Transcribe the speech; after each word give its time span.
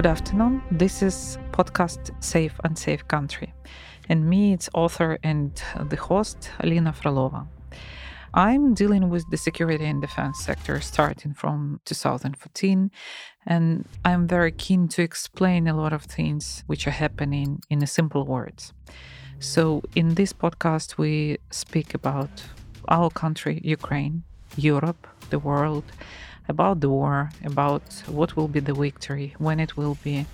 Good 0.00 0.06
afternoon. 0.06 0.62
This 0.70 1.02
is 1.02 1.36
podcast 1.52 2.10
Safe 2.24 2.58
and 2.64 2.78
Safe 2.78 3.06
Country. 3.06 3.52
And 4.08 4.30
me, 4.30 4.54
it's 4.54 4.70
author 4.72 5.18
and 5.22 5.52
the 5.90 5.96
host, 5.96 6.50
Alina 6.60 6.94
Frolova. 6.94 7.46
I'm 8.32 8.72
dealing 8.72 9.10
with 9.10 9.28
the 9.30 9.36
security 9.36 9.84
and 9.84 10.00
defense 10.00 10.40
sector 10.40 10.80
starting 10.80 11.34
from 11.34 11.80
2014, 11.84 12.90
and 13.44 13.84
I'm 14.02 14.26
very 14.26 14.52
keen 14.52 14.88
to 14.88 15.02
explain 15.02 15.68
a 15.68 15.76
lot 15.76 15.92
of 15.92 16.04
things 16.04 16.64
which 16.66 16.86
are 16.86 16.96
happening 17.04 17.60
in 17.68 17.86
simple 17.86 18.24
words. 18.24 18.72
So, 19.38 19.82
in 19.94 20.14
this 20.14 20.32
podcast, 20.32 20.96
we 20.96 21.36
speak 21.50 21.92
about 21.92 22.30
our 22.88 23.10
country, 23.10 23.60
Ukraine, 23.62 24.22
Europe, 24.56 25.06
the 25.28 25.38
world, 25.38 25.84
about 26.50 26.80
the 26.80 26.90
war, 26.90 27.30
about 27.44 27.82
what 28.06 28.36
will 28.36 28.48
be 28.48 28.60
the 28.60 28.74
victory, 28.74 29.34
when 29.38 29.58
it 29.60 29.76
will 29.76 29.96
be, 30.04 30.26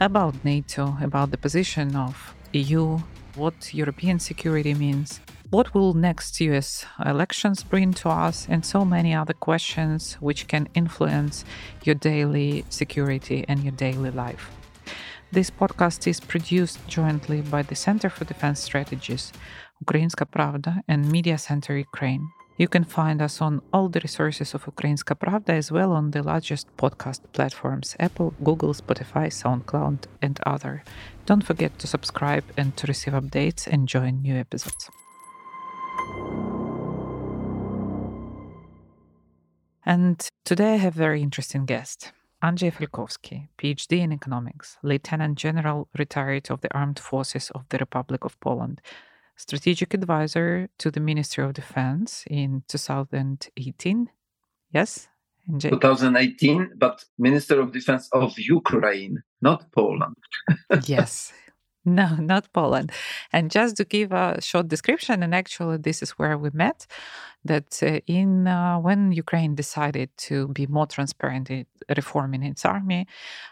about 0.00 0.34
NATO, 0.44 0.96
about 1.00 1.30
the 1.30 1.38
position 1.46 1.94
of 1.94 2.34
EU, 2.52 2.98
what 3.36 3.72
European 3.72 4.18
security 4.18 4.74
means, 4.74 5.20
what 5.50 5.74
will 5.74 5.94
next 5.94 6.40
US 6.40 6.86
elections 7.04 7.62
bring 7.62 7.92
to 8.00 8.08
us, 8.08 8.46
and 8.48 8.64
so 8.64 8.84
many 8.84 9.14
other 9.14 9.34
questions 9.48 10.14
which 10.14 10.48
can 10.48 10.68
influence 10.74 11.44
your 11.84 11.94
daily 11.94 12.64
security 12.70 13.44
and 13.48 13.62
your 13.62 13.76
daily 13.86 14.10
life. 14.10 14.50
This 15.30 15.50
podcast 15.50 16.06
is 16.06 16.20
produced 16.20 16.78
jointly 16.86 17.40
by 17.40 17.62
the 17.62 17.74
Center 17.74 18.08
for 18.08 18.24
Defense 18.24 18.60
Strategies, 18.60 19.32
Ukrainska 19.84 20.26
Pravda, 20.34 20.82
and 20.86 21.10
Media 21.10 21.38
Center 21.38 21.76
Ukraine. 21.76 22.24
You 22.56 22.68
can 22.68 22.84
find 22.84 23.20
us 23.20 23.40
on 23.40 23.62
all 23.72 23.88
the 23.88 23.98
resources 23.98 24.54
of 24.54 24.64
Ukrainska 24.66 25.16
Pravda 25.16 25.54
as 25.58 25.72
well 25.72 25.90
on 25.92 26.12
the 26.12 26.22
largest 26.22 26.68
podcast 26.76 27.20
platforms 27.32 27.96
Apple, 27.98 28.32
Google, 28.44 28.74
Spotify, 28.74 29.26
SoundCloud, 29.26 30.04
and 30.22 30.38
other. 30.46 30.84
Don't 31.26 31.44
forget 31.44 31.76
to 31.80 31.88
subscribe 31.88 32.44
and 32.56 32.76
to 32.76 32.86
receive 32.86 33.14
updates 33.14 33.66
and 33.66 33.88
join 33.88 34.22
new 34.22 34.36
episodes. 34.36 34.88
And 39.84 40.16
today 40.44 40.74
I 40.74 40.76
have 40.76 40.94
a 40.94 41.04
very 41.06 41.22
interesting 41.22 41.66
guest. 41.66 42.12
Andrzej 42.40 42.74
Falkowski, 42.74 43.48
PhD 43.58 43.98
in 43.98 44.12
economics, 44.12 44.78
Lieutenant 44.82 45.36
General 45.36 45.88
retired 45.98 46.50
of 46.50 46.60
the 46.60 46.72
Armed 46.72 47.00
Forces 47.00 47.50
of 47.50 47.64
the 47.70 47.78
Republic 47.78 48.24
of 48.24 48.38
Poland, 48.38 48.80
strategic 49.36 49.94
advisor 49.94 50.68
to 50.78 50.90
the 50.90 51.00
Ministry 51.00 51.44
of 51.44 51.54
Defense 51.54 52.24
in 52.28 52.62
2018. 52.68 54.10
Yes? 54.72 55.08
NJ? 55.50 55.70
2018, 55.70 56.72
but 56.76 57.04
Minister 57.18 57.60
of 57.60 57.72
Defense 57.72 58.08
of 58.12 58.38
Ukraine, 58.38 59.22
not 59.42 59.70
Poland. 59.72 60.16
yes, 60.86 61.32
no, 61.84 62.16
not 62.16 62.50
Poland. 62.52 62.92
And 63.32 63.50
just 63.50 63.76
to 63.76 63.84
give 63.84 64.12
a 64.12 64.40
short 64.40 64.68
description, 64.68 65.22
and 65.22 65.34
actually, 65.34 65.76
this 65.76 66.02
is 66.02 66.12
where 66.12 66.38
we 66.38 66.50
met 66.52 66.86
that 67.44 67.82
uh, 67.82 68.00
in 68.06 68.46
uh, 68.46 68.78
when 68.78 69.12
Ukraine 69.12 69.54
decided 69.54 70.10
to 70.16 70.48
be 70.48 70.66
more 70.66 70.86
transparent 70.86 71.50
in 71.50 71.66
reforming 71.96 72.42
its 72.42 72.64
army, 72.64 73.06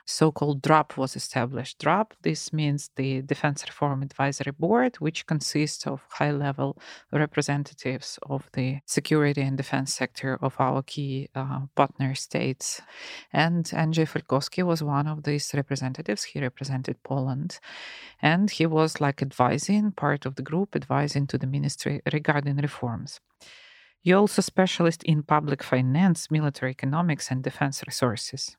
so-called 0.07 0.63
DRAB 0.63 0.97
was 0.97 1.15
established. 1.17 1.79
DRAB 1.79 2.13
this 2.23 2.53
means 2.53 2.91
the 2.97 3.23
Defense 3.23 3.65
Reform 3.67 4.03
Advisory 4.03 4.53
Board, 4.53 4.97
which 4.97 5.27
consists 5.27 5.87
of 5.87 6.07
high-level 6.09 6.79
representatives 7.13 8.19
of 8.23 8.49
the 8.53 8.79
security 8.87 9.43
and 9.43 9.57
defense 9.57 9.93
sector 9.93 10.39
of 10.41 10.57
our 10.59 10.83
key 10.83 11.29
uh, 11.35 11.61
partner 11.75 12.15
states. 12.15 12.81
And 13.33 13.65
Andrzej 13.67 14.09
Falkowski 14.09 14.63
was 14.65 14.83
one 14.83 15.07
of 15.07 15.25
these 15.25 15.53
representatives. 15.55 16.25
He 16.25 16.41
represented 16.41 17.03
Poland, 17.03 17.61
and 18.21 18.51
he 18.51 18.65
was 18.67 19.01
like 19.01 19.21
advising 19.21 19.93
part 19.93 20.25
of 20.25 20.37
the 20.37 20.43
group, 20.43 20.75
advising 20.75 21.27
to 21.27 21.39
the 21.39 21.47
ministry 21.47 22.01
regarding 22.13 22.57
reforms. 22.57 23.21
You're 24.05 24.19
also 24.19 24.43
specialist 24.43 25.05
in 25.05 25.23
public 25.23 25.63
finance, 25.63 26.29
military 26.29 26.73
economics, 26.73 27.31
and 27.31 27.43
defense 27.43 27.85
resources. 27.87 28.57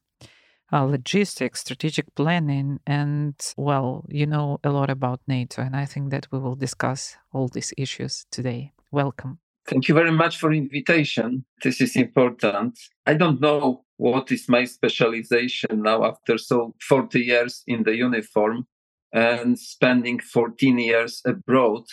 Uh, 0.71 0.85
logistics, 0.85 1.59
strategic 1.59 2.15
planning, 2.15 2.79
and 2.87 3.35
well, 3.57 4.05
you 4.07 4.25
know 4.25 4.59
a 4.63 4.69
lot 4.69 4.89
about 4.89 5.19
NATO, 5.27 5.61
and 5.61 5.75
I 5.75 5.85
think 5.85 6.11
that 6.11 6.27
we 6.31 6.39
will 6.39 6.55
discuss 6.55 7.17
all 7.33 7.49
these 7.49 7.73
issues 7.77 8.25
today. 8.31 8.71
Welcome. 8.91 9.39
Thank 9.67 9.89
you 9.89 9.95
very 9.95 10.11
much 10.11 10.37
for 10.37 10.53
invitation. 10.53 11.45
This 11.61 11.81
is 11.81 11.95
important. 11.97 12.79
I 13.05 13.13
don't 13.13 13.41
know 13.41 13.83
what 13.97 14.31
is 14.31 14.47
my 14.47 14.63
specialization 14.65 15.81
now 15.81 16.05
after 16.05 16.37
so 16.37 16.73
40 16.81 17.19
years 17.19 17.63
in 17.67 17.83
the 17.83 17.95
uniform 17.95 18.65
and 19.11 19.59
spending 19.59 20.19
14 20.19 20.79
years 20.79 21.21
abroad 21.25 21.83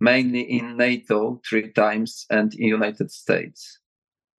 mainly 0.00 0.40
in 0.40 0.76
NATO 0.76 1.40
three 1.48 1.72
times 1.72 2.26
and 2.30 2.54
in 2.54 2.68
United 2.68 3.10
States. 3.10 3.80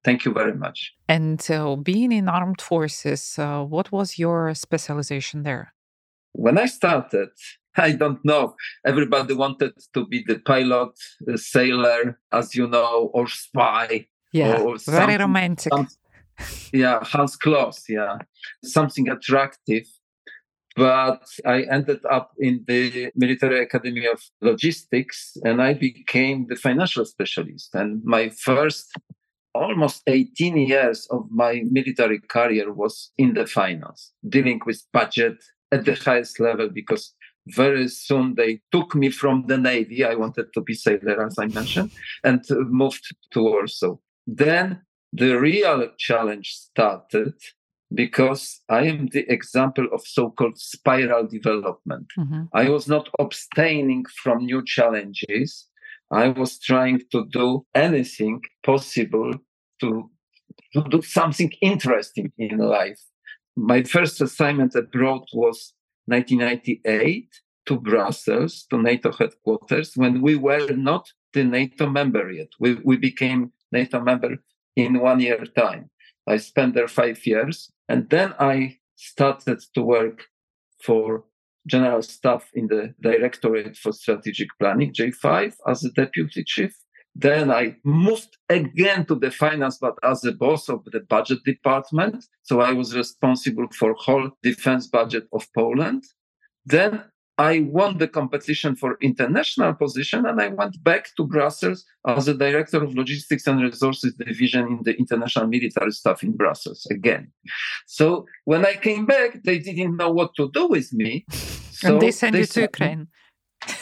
Thank 0.03 0.25
you 0.25 0.33
very 0.33 0.53
much. 0.53 0.93
And 1.07 1.45
uh, 1.51 1.75
being 1.75 2.11
in 2.11 2.29
armed 2.29 2.61
forces, 2.61 3.37
uh, 3.37 3.63
what 3.63 3.91
was 3.91 4.17
your 4.17 4.53
specialization 4.53 5.43
there? 5.43 5.73
When 6.31 6.57
I 6.57 6.67
started, 6.67 7.29
I 7.77 7.91
don't 7.91 8.23
know. 8.23 8.55
Everybody 8.85 9.33
wanted 9.33 9.73
to 9.93 10.05
be 10.05 10.23
the 10.25 10.39
pilot, 10.39 10.91
sailor, 11.35 12.19
as 12.31 12.55
you 12.55 12.67
know, 12.67 13.09
or 13.13 13.27
spy. 13.27 14.07
Yeah, 14.31 14.61
or 14.61 14.77
very 14.85 15.17
romantic. 15.17 15.73
yeah, 16.71 16.99
Hans 17.03 17.35
Kloss. 17.35 17.83
Yeah, 17.89 18.19
something 18.63 19.09
attractive 19.09 19.85
but 20.79 21.23
I 21.45 21.63
ended 21.63 22.05
up 22.09 22.31
in 22.39 22.63
the 22.65 23.11
Military 23.13 23.63
Academy 23.63 24.05
of 24.05 24.21
Logistics 24.41 25.35
and 25.43 25.61
I 25.61 25.73
became 25.73 26.47
the 26.47 26.55
financial 26.55 27.03
specialist. 27.03 27.75
And 27.75 28.01
my 28.05 28.29
first 28.29 28.87
almost 29.53 30.03
18 30.07 30.55
years 30.55 31.05
of 31.11 31.25
my 31.29 31.63
military 31.69 32.19
career 32.19 32.71
was 32.71 33.11
in 33.17 33.33
the 33.33 33.45
finance, 33.45 34.13
dealing 34.27 34.61
with 34.65 34.85
budget 34.93 35.43
at 35.71 35.83
the 35.83 35.95
highest 35.95 36.39
level 36.39 36.69
because 36.69 37.13
very 37.47 37.89
soon 37.89 38.35
they 38.35 38.61
took 38.71 38.95
me 38.95 39.09
from 39.09 39.47
the 39.47 39.57
Navy. 39.57 40.05
I 40.05 40.15
wanted 40.15 40.47
to 40.53 40.61
be 40.61 40.75
sailor, 40.75 41.25
as 41.25 41.37
I 41.37 41.47
mentioned, 41.47 41.91
and 42.23 42.41
moved 42.49 43.05
to 43.31 43.41
Warsaw. 43.41 43.97
Then 44.25 44.81
the 45.11 45.39
real 45.39 45.89
challenge 45.97 46.53
started 46.53 47.33
because 47.93 48.61
I 48.69 48.83
am 48.83 49.07
the 49.07 49.25
example 49.31 49.87
of 49.91 50.01
so 50.05 50.29
called 50.31 50.57
spiral 50.57 51.27
development. 51.27 52.07
Mm-hmm. 52.17 52.43
I 52.53 52.69
was 52.69 52.87
not 52.87 53.09
abstaining 53.19 54.05
from 54.21 54.45
new 54.45 54.63
challenges. 54.63 55.67
I 56.11 56.29
was 56.29 56.59
trying 56.59 57.01
to 57.11 57.25
do 57.31 57.65
anything 57.73 58.41
possible 58.63 59.33
to, 59.81 60.09
to 60.73 60.83
do 60.89 61.01
something 61.01 61.51
interesting 61.61 62.31
in 62.37 62.57
life. 62.57 62.99
My 63.55 63.83
first 63.83 64.21
assignment 64.21 64.75
abroad 64.75 65.23
was 65.33 65.73
1998 66.05 67.27
to 67.67 67.79
Brussels, 67.79 68.65
to 68.69 68.81
NATO 68.81 69.11
headquarters, 69.11 69.93
when 69.95 70.21
we 70.21 70.35
were 70.35 70.71
not 70.71 71.11
the 71.33 71.43
NATO 71.43 71.87
member 71.87 72.31
yet. 72.31 72.47
We, 72.59 72.75
we 72.83 72.97
became 72.97 73.51
NATO 73.71 73.99
member 73.99 74.37
in 74.75 74.99
one 74.99 75.19
year 75.19 75.45
time. 75.45 75.89
I 76.27 76.37
spent 76.37 76.73
there 76.75 76.87
five 76.87 77.25
years. 77.25 77.71
And 77.87 78.09
then 78.09 78.33
I 78.39 78.77
started 78.95 79.61
to 79.73 79.81
work 79.81 80.25
for 80.83 81.23
general 81.67 82.01
staff 82.01 82.49
in 82.53 82.67
the 82.67 82.93
Directorate 83.01 83.77
for 83.77 83.91
Strategic 83.91 84.49
Planning, 84.59 84.93
J5, 84.93 85.53
as 85.67 85.83
a 85.83 85.91
deputy 85.91 86.43
chief. 86.43 86.75
Then 87.15 87.51
I 87.51 87.75
moved 87.83 88.37
again 88.49 89.05
to 89.07 89.15
the 89.15 89.31
finance, 89.31 89.77
but 89.79 89.95
as 90.03 90.21
the 90.21 90.31
boss 90.31 90.69
of 90.69 90.85
the 90.85 91.01
budget 91.01 91.39
department. 91.43 92.25
So 92.43 92.61
I 92.61 92.71
was 92.71 92.95
responsible 92.95 93.67
for 93.77 93.93
whole 93.97 94.31
defense 94.43 94.87
budget 94.87 95.27
of 95.33 95.47
Poland. 95.53 96.03
Then 96.65 97.03
I 97.39 97.61
won 97.61 97.97
the 97.99 98.07
competition 98.07 98.75
for 98.75 98.97
international 99.01 99.73
position 99.73 100.25
and 100.25 100.41
I 100.41 100.49
went 100.49 100.83
back 100.83 101.15
to 101.15 101.23
Brussels 101.23 101.85
as 102.05 102.27
a 102.27 102.33
director 102.33 102.83
of 102.83 102.93
logistics 102.95 103.47
and 103.47 103.61
resources 103.61 104.13
division 104.15 104.67
in 104.67 104.79
the 104.83 104.93
international 104.97 105.47
military 105.47 105.91
staff 105.91 106.21
in 106.21 106.33
Brussels 106.35 106.85
again. 106.91 107.31
So 107.87 108.25
when 108.43 108.65
I 108.65 108.75
came 108.75 109.05
back, 109.05 109.43
they 109.45 109.57
didn't 109.57 109.95
know 109.95 110.11
what 110.11 110.35
to 110.35 110.51
do 110.53 110.67
with 110.67 110.91
me. 110.93 111.25
So 111.79 111.93
and 111.93 112.01
they 112.01 112.11
sent 112.11 112.33
they 112.33 112.41
you 112.41 112.45
to 112.45 112.61
Ukraine. 112.63 113.07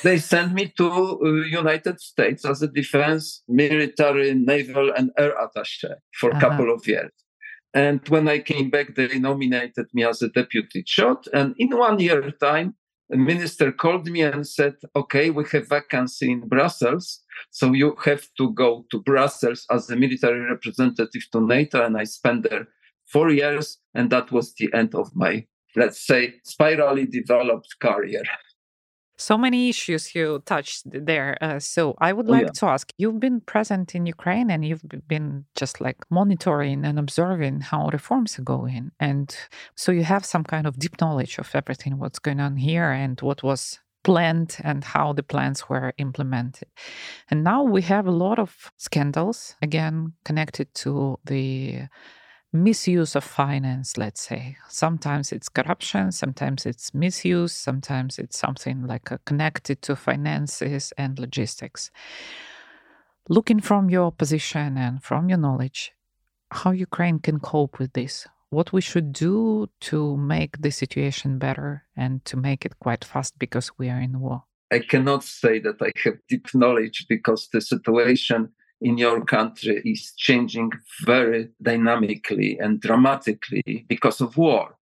They 0.04 0.20
sent 0.20 0.54
me 0.54 0.72
to 0.78 0.88
uh, 0.88 1.30
United 1.62 2.00
States 2.00 2.46
as 2.46 2.62
a 2.62 2.68
defense, 2.68 3.42
military, 3.48 4.36
naval, 4.36 4.92
and 4.96 5.10
air 5.18 5.34
attaché 5.44 5.96
for 6.20 6.30
a 6.30 6.34
uh-huh. 6.34 6.42
couple 6.42 6.72
of 6.72 6.86
years. 6.86 7.10
And 7.74 8.08
when 8.10 8.28
I 8.28 8.38
came 8.38 8.70
back, 8.70 8.94
they 8.94 9.18
nominated 9.18 9.88
me 9.96 10.04
as 10.04 10.22
a 10.22 10.30
deputy 10.30 10.84
chief. 10.84 11.18
And 11.34 11.56
in 11.58 11.76
one 11.76 11.98
year 12.00 12.22
time, 12.40 12.76
minister 13.10 13.72
called 13.72 14.08
me 14.08 14.22
and 14.22 14.46
said, 14.46 14.76
okay, 14.96 15.30
we 15.30 15.46
have 15.52 15.70
vacancy 15.70 16.32
in 16.32 16.48
Brussels. 16.48 17.22
So 17.52 17.72
you 17.74 17.96
have 18.04 18.28
to 18.38 18.52
go 18.54 18.86
to 18.92 19.02
Brussels 19.02 19.66
as 19.72 19.90
a 19.90 19.96
military 19.96 20.42
representative 20.42 21.22
to 21.32 21.40
NATO. 21.40 21.86
And 21.86 21.98
I 21.98 22.04
spent 22.04 22.50
there 22.50 22.68
four 23.06 23.30
years. 23.30 23.78
And 23.94 24.10
that 24.10 24.32
was 24.32 24.54
the 24.56 24.70
end 24.74 24.94
of 24.96 25.16
my 25.16 25.46
let's 25.78 26.06
say, 26.06 26.34
spirally 26.44 27.06
developed 27.06 27.76
career. 27.80 28.24
So 29.18 29.38
many 29.38 29.70
issues 29.70 30.14
you 30.14 30.44
touched 30.46 30.84
there. 30.86 31.38
Uh, 31.42 31.60
so 31.60 31.96
I 32.00 32.14
would 32.14 32.28
like 32.28 32.44
oh, 32.44 32.46
yeah. 32.46 32.60
to 32.60 32.66
ask 32.68 32.94
you've 32.98 33.20
been 33.20 33.42
present 33.42 33.96
in 33.96 34.06
Ukraine 34.06 34.52
and 34.52 34.64
you've 34.64 34.86
been 35.08 35.46
just 35.56 35.82
like 35.82 35.98
monitoring 36.10 36.86
and 36.86 37.00
observing 37.00 37.62
how 37.62 37.90
reforms 37.90 38.38
are 38.38 38.44
going. 38.44 38.92
And 39.00 39.36
so 39.76 39.92
you 39.92 40.04
have 40.04 40.24
some 40.26 40.44
kind 40.44 40.68
of 40.68 40.78
deep 40.78 41.02
knowledge 41.02 41.40
of 41.40 41.50
everything, 41.54 41.98
what's 41.98 42.20
going 42.20 42.40
on 42.40 42.58
here 42.58 42.92
and 42.92 43.20
what 43.22 43.42
was 43.42 43.80
planned 44.04 44.58
and 44.64 44.84
how 44.84 45.14
the 45.14 45.24
plans 45.24 45.68
were 45.68 45.94
implemented. 45.98 46.70
And 47.30 47.44
now 47.44 47.64
we 47.64 47.82
have 47.82 48.08
a 48.08 48.12
lot 48.12 48.40
of 48.40 48.72
scandals, 48.78 49.56
again, 49.62 50.14
connected 50.24 50.74
to 50.76 51.20
the 51.26 51.88
misuse 52.54 53.16
of 53.16 53.24
finance, 53.24 53.98
let's 53.98 54.22
say. 54.22 54.58
Sometimes 54.70 55.32
it's 55.32 55.50
corruption, 55.50 56.12
sometimes 56.12 56.66
it's 56.66 56.94
misuse, 56.94 57.54
sometimes 57.54 58.18
it's 58.18 58.38
something 58.38 58.86
like 58.88 59.12
uh, 59.12 59.18
connected 59.26 59.82
to 59.84 59.96
finances 59.96 60.94
and 60.98 61.20
logistics. 61.20 61.92
Looking 63.30 63.60
from 63.60 63.90
your 63.90 64.12
position 64.12 64.78
and 64.78 65.04
from 65.04 65.30
your 65.30 65.38
knowledge, 65.38 65.92
how 66.52 66.72
Ukraine 66.72 67.20
can 67.20 67.40
cope 67.40 67.78
with 67.78 67.94
this, 67.94 68.26
what 68.50 68.72
we 68.72 68.80
should 68.80 69.12
do 69.12 69.68
to 69.82 70.16
make 70.16 70.62
the 70.62 70.72
situation 70.72 71.38
better 71.38 71.84
and 71.96 72.24
to 72.26 72.38
make 72.38 72.66
it 72.66 72.80
quite 72.80 73.04
fast 73.04 73.38
because 73.38 73.72
we 73.78 73.90
are 73.90 74.00
in 74.00 74.22
war. 74.22 74.44
I 74.72 74.80
cannot 74.80 75.24
say 75.24 75.60
that 75.60 75.82
I 75.82 75.92
have 76.04 76.16
deep 76.30 76.48
knowledge 76.54 77.06
because 77.10 77.50
the 77.52 77.62
situation 77.62 78.54
in 78.82 78.98
your 78.98 79.24
country 79.26 79.82
is 79.86 80.14
changing 80.18 80.72
very 81.06 81.50
dynamically 81.62 82.58
and 82.60 82.80
dramatically 82.80 83.86
because 83.88 84.22
of 84.22 84.38
war. 84.38 84.76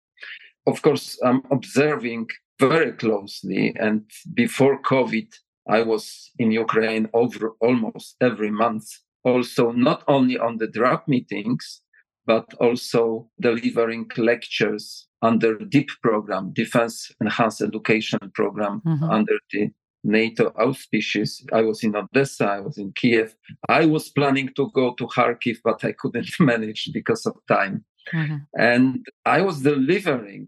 Of 0.67 0.81
course, 0.81 1.19
I'm 1.23 1.43
observing 1.51 2.27
very 2.59 2.93
closely, 2.93 3.75
and 3.79 4.09
before 4.33 4.81
COVID, 4.81 5.27
I 5.67 5.81
was 5.83 6.31
in 6.39 6.51
Ukraine 6.51 7.09
over 7.13 7.53
almost 7.59 8.15
every 8.21 8.51
month. 8.51 8.85
Also, 9.23 9.71
not 9.71 10.03
only 10.07 10.37
on 10.37 10.57
the 10.57 10.67
DRAB 10.67 11.07
meetings, 11.07 11.81
but 12.25 12.53
also 12.55 13.29
delivering 13.39 14.09
lectures 14.17 15.07
under 15.21 15.57
DEEP 15.57 15.89
program, 16.01 16.53
Defense 16.53 17.11
Enhanced 17.21 17.61
Education 17.61 18.19
program, 18.33 18.81
mm-hmm. 18.85 19.03
under 19.03 19.37
the 19.51 19.71
NATO 20.05 20.53
auspices. 20.57 21.43
I 21.51 21.61
was 21.61 21.83
in 21.83 21.95
Odessa, 21.95 22.45
I 22.45 22.59
was 22.59 22.77
in 22.77 22.93
Kiev. 22.93 23.35
I 23.67 23.85
was 23.85 24.09
planning 24.09 24.49
to 24.55 24.69
go 24.71 24.93
to 24.93 25.07
Kharkiv, 25.07 25.57
but 25.63 25.83
I 25.83 25.93
couldn't 25.93 26.29
manage 26.39 26.89
because 26.93 27.25
of 27.25 27.35
time. 27.47 27.83
Mm-hmm. 28.13 28.37
And 28.57 29.05
I 29.25 29.41
was 29.41 29.61
delivering 29.61 30.47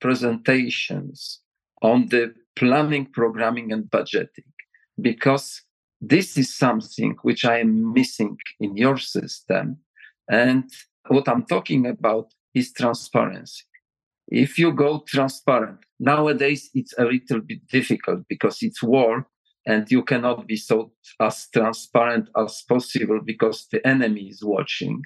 presentations 0.00 1.40
on 1.82 2.08
the 2.08 2.34
planning, 2.56 3.06
programming, 3.06 3.72
and 3.72 3.84
budgeting 3.84 4.50
because 5.00 5.62
this 6.00 6.36
is 6.36 6.54
something 6.54 7.16
which 7.22 7.44
I 7.44 7.60
am 7.60 7.92
missing 7.92 8.36
in 8.58 8.76
your 8.76 8.98
system. 8.98 9.78
And 10.28 10.68
what 11.06 11.28
I'm 11.28 11.46
talking 11.46 11.86
about 11.86 12.32
is 12.54 12.72
transparency. 12.72 13.62
If 14.28 14.58
you 14.58 14.72
go 14.72 15.04
transparent, 15.06 15.85
nowadays 15.98 16.70
it's 16.74 16.94
a 16.98 17.04
little 17.04 17.40
bit 17.40 17.66
difficult 17.68 18.24
because 18.28 18.62
it's 18.62 18.82
war 18.82 19.26
and 19.66 19.90
you 19.90 20.02
cannot 20.02 20.46
be 20.46 20.56
so 20.56 20.92
as 21.20 21.48
transparent 21.52 22.28
as 22.36 22.62
possible 22.68 23.20
because 23.24 23.66
the 23.72 23.84
enemy 23.86 24.28
is 24.28 24.44
watching. 24.44 25.02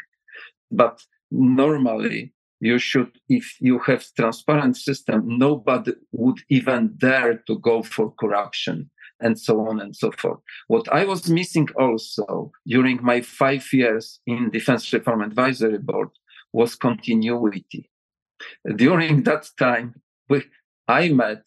But 0.70 1.02
normally 1.30 2.34
you 2.60 2.78
should, 2.78 3.18
if 3.28 3.56
you 3.60 3.78
have 3.80 4.04
transparent 4.14 4.76
system, 4.76 5.38
nobody 5.38 5.92
would 6.12 6.38
even 6.50 6.94
dare 6.98 7.38
to 7.46 7.58
go 7.58 7.82
for 7.82 8.12
corruption 8.20 8.90
and 9.20 9.38
so 9.38 9.60
on 9.66 9.80
and 9.80 9.96
so 9.96 10.10
forth. 10.12 10.40
What 10.68 10.90
I 10.92 11.04
was 11.04 11.28
missing 11.28 11.68
also 11.76 12.52
during 12.66 13.02
my 13.02 13.22
five 13.22 13.66
years 13.72 14.20
in 14.26 14.50
Defense 14.50 14.92
Reform 14.92 15.22
Advisory 15.22 15.78
Board 15.78 16.10
was 16.52 16.74
continuity. 16.74 17.90
During 18.76 19.22
that 19.24 19.48
time, 19.58 19.94
we, 20.28 20.44
I 20.90 21.08
met 21.10 21.42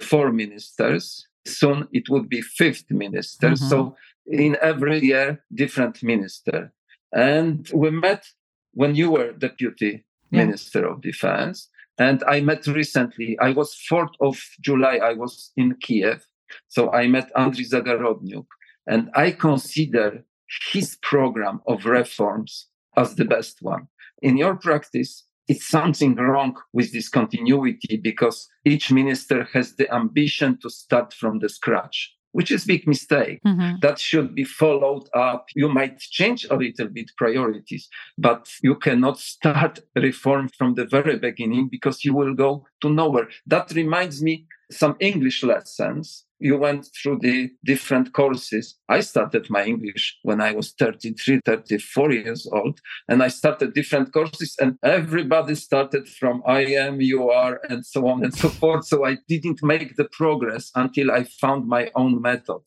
four 0.00 0.32
ministers. 0.32 1.26
Soon 1.46 1.86
it 1.92 2.08
would 2.08 2.28
be 2.28 2.40
fifth 2.40 2.90
minister. 2.90 3.50
Mm-hmm. 3.50 3.68
So 3.68 3.96
in 4.26 4.56
every 4.60 5.00
year, 5.00 5.44
different 5.54 6.02
minister. 6.02 6.72
And 7.12 7.68
we 7.72 7.90
met 7.90 8.24
when 8.72 8.94
you 8.94 9.10
were 9.10 9.32
deputy 9.32 10.04
yeah. 10.30 10.44
minister 10.44 10.86
of 10.86 11.02
defense. 11.02 11.68
And 11.98 12.22
I 12.24 12.40
met 12.40 12.66
recently, 12.66 13.38
I 13.38 13.50
was 13.52 13.78
4th 13.90 14.14
of 14.20 14.36
July, 14.60 14.96
I 14.96 15.14
was 15.14 15.52
in 15.56 15.76
Kiev. 15.80 16.26
So 16.68 16.92
I 16.92 17.06
met 17.08 17.32
Andriy 17.34 17.68
Zagorodnyuk. 17.70 18.46
And 18.86 19.10
I 19.14 19.30
consider 19.30 20.24
his 20.72 20.96
program 21.02 21.60
of 21.66 21.86
reforms 21.86 22.68
as 22.96 23.16
the 23.16 23.24
best 23.24 23.62
one. 23.62 23.88
In 24.22 24.36
your 24.36 24.56
practice, 24.56 25.25
it's 25.48 25.68
something 25.68 26.14
wrong 26.16 26.56
with 26.72 26.92
this 26.92 27.08
continuity 27.08 28.00
because 28.02 28.48
each 28.64 28.90
minister 28.90 29.48
has 29.52 29.76
the 29.76 29.92
ambition 29.94 30.58
to 30.62 30.70
start 30.70 31.12
from 31.12 31.38
the 31.38 31.48
scratch 31.48 32.12
which 32.32 32.50
is 32.50 32.66
big 32.66 32.86
mistake. 32.86 33.40
Mm-hmm. 33.46 33.76
that 33.80 33.98
should 33.98 34.34
be 34.34 34.44
followed 34.44 35.08
up. 35.14 35.46
You 35.54 35.70
might 35.70 35.98
change 36.00 36.44
a 36.50 36.54
little 36.54 36.88
bit 36.88 37.10
priorities 37.16 37.88
but 38.18 38.46
you 38.62 38.74
cannot 38.74 39.18
start 39.18 39.78
reform 39.94 40.50
from 40.58 40.74
the 40.74 40.84
very 40.84 41.18
beginning 41.18 41.68
because 41.70 42.04
you 42.04 42.12
will 42.14 42.34
go 42.34 42.66
to 42.82 42.90
nowhere. 42.90 43.28
That 43.46 43.70
reminds 43.70 44.22
me 44.22 44.46
some 44.70 44.96
english 45.00 45.42
lessons 45.44 46.25
you 46.38 46.58
went 46.58 46.88
through 46.94 47.18
the 47.20 47.50
different 47.64 48.12
courses. 48.12 48.76
I 48.88 49.00
started 49.00 49.48
my 49.48 49.64
English 49.64 50.18
when 50.22 50.40
I 50.40 50.52
was 50.52 50.72
33, 50.78 51.40
34 51.44 52.12
years 52.12 52.46
old, 52.52 52.80
and 53.08 53.22
I 53.22 53.28
started 53.28 53.74
different 53.74 54.12
courses, 54.12 54.54
and 54.60 54.78
everybody 54.82 55.54
started 55.54 56.08
from 56.08 56.42
I 56.46 56.60
am, 56.66 57.00
you 57.00 57.30
are, 57.30 57.60
and 57.68 57.84
so 57.84 58.06
on 58.08 58.24
and 58.24 58.34
so 58.34 58.48
forth. 58.48 58.86
So 58.86 59.06
I 59.06 59.18
didn't 59.28 59.62
make 59.62 59.96
the 59.96 60.08
progress 60.12 60.70
until 60.74 61.10
I 61.10 61.24
found 61.24 61.68
my 61.68 61.90
own 61.94 62.20
method. 62.20 62.60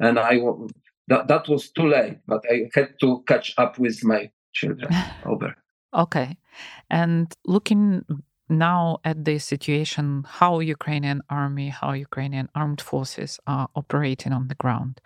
And 0.00 0.18
I 0.18 0.40
that, 1.08 1.28
that 1.28 1.48
was 1.48 1.70
too 1.70 1.88
late, 1.88 2.18
but 2.26 2.42
I 2.50 2.70
had 2.74 2.94
to 3.00 3.22
catch 3.26 3.54
up 3.58 3.78
with 3.78 4.02
my 4.04 4.30
children 4.52 4.94
over. 5.26 5.54
Okay. 5.94 6.38
And 6.88 7.32
looking 7.46 8.04
now 8.48 8.98
at 9.04 9.24
the 9.24 9.38
situation, 9.38 10.24
how 10.26 10.60
Ukrainian 10.60 11.22
army, 11.30 11.68
how 11.68 11.92
Ukrainian 11.92 12.48
armed 12.54 12.80
forces 12.80 13.40
are 13.46 13.68
operating 13.74 14.32
on 14.32 14.48
the 14.48 14.54
ground, 14.54 15.00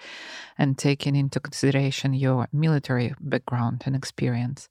and 0.59 0.77
taking 0.79 1.15
into 1.17 1.41
consideration 1.41 2.15
your 2.15 2.49
military 2.53 3.15
background 3.21 3.83
and 3.87 3.95
experience, 3.95 4.69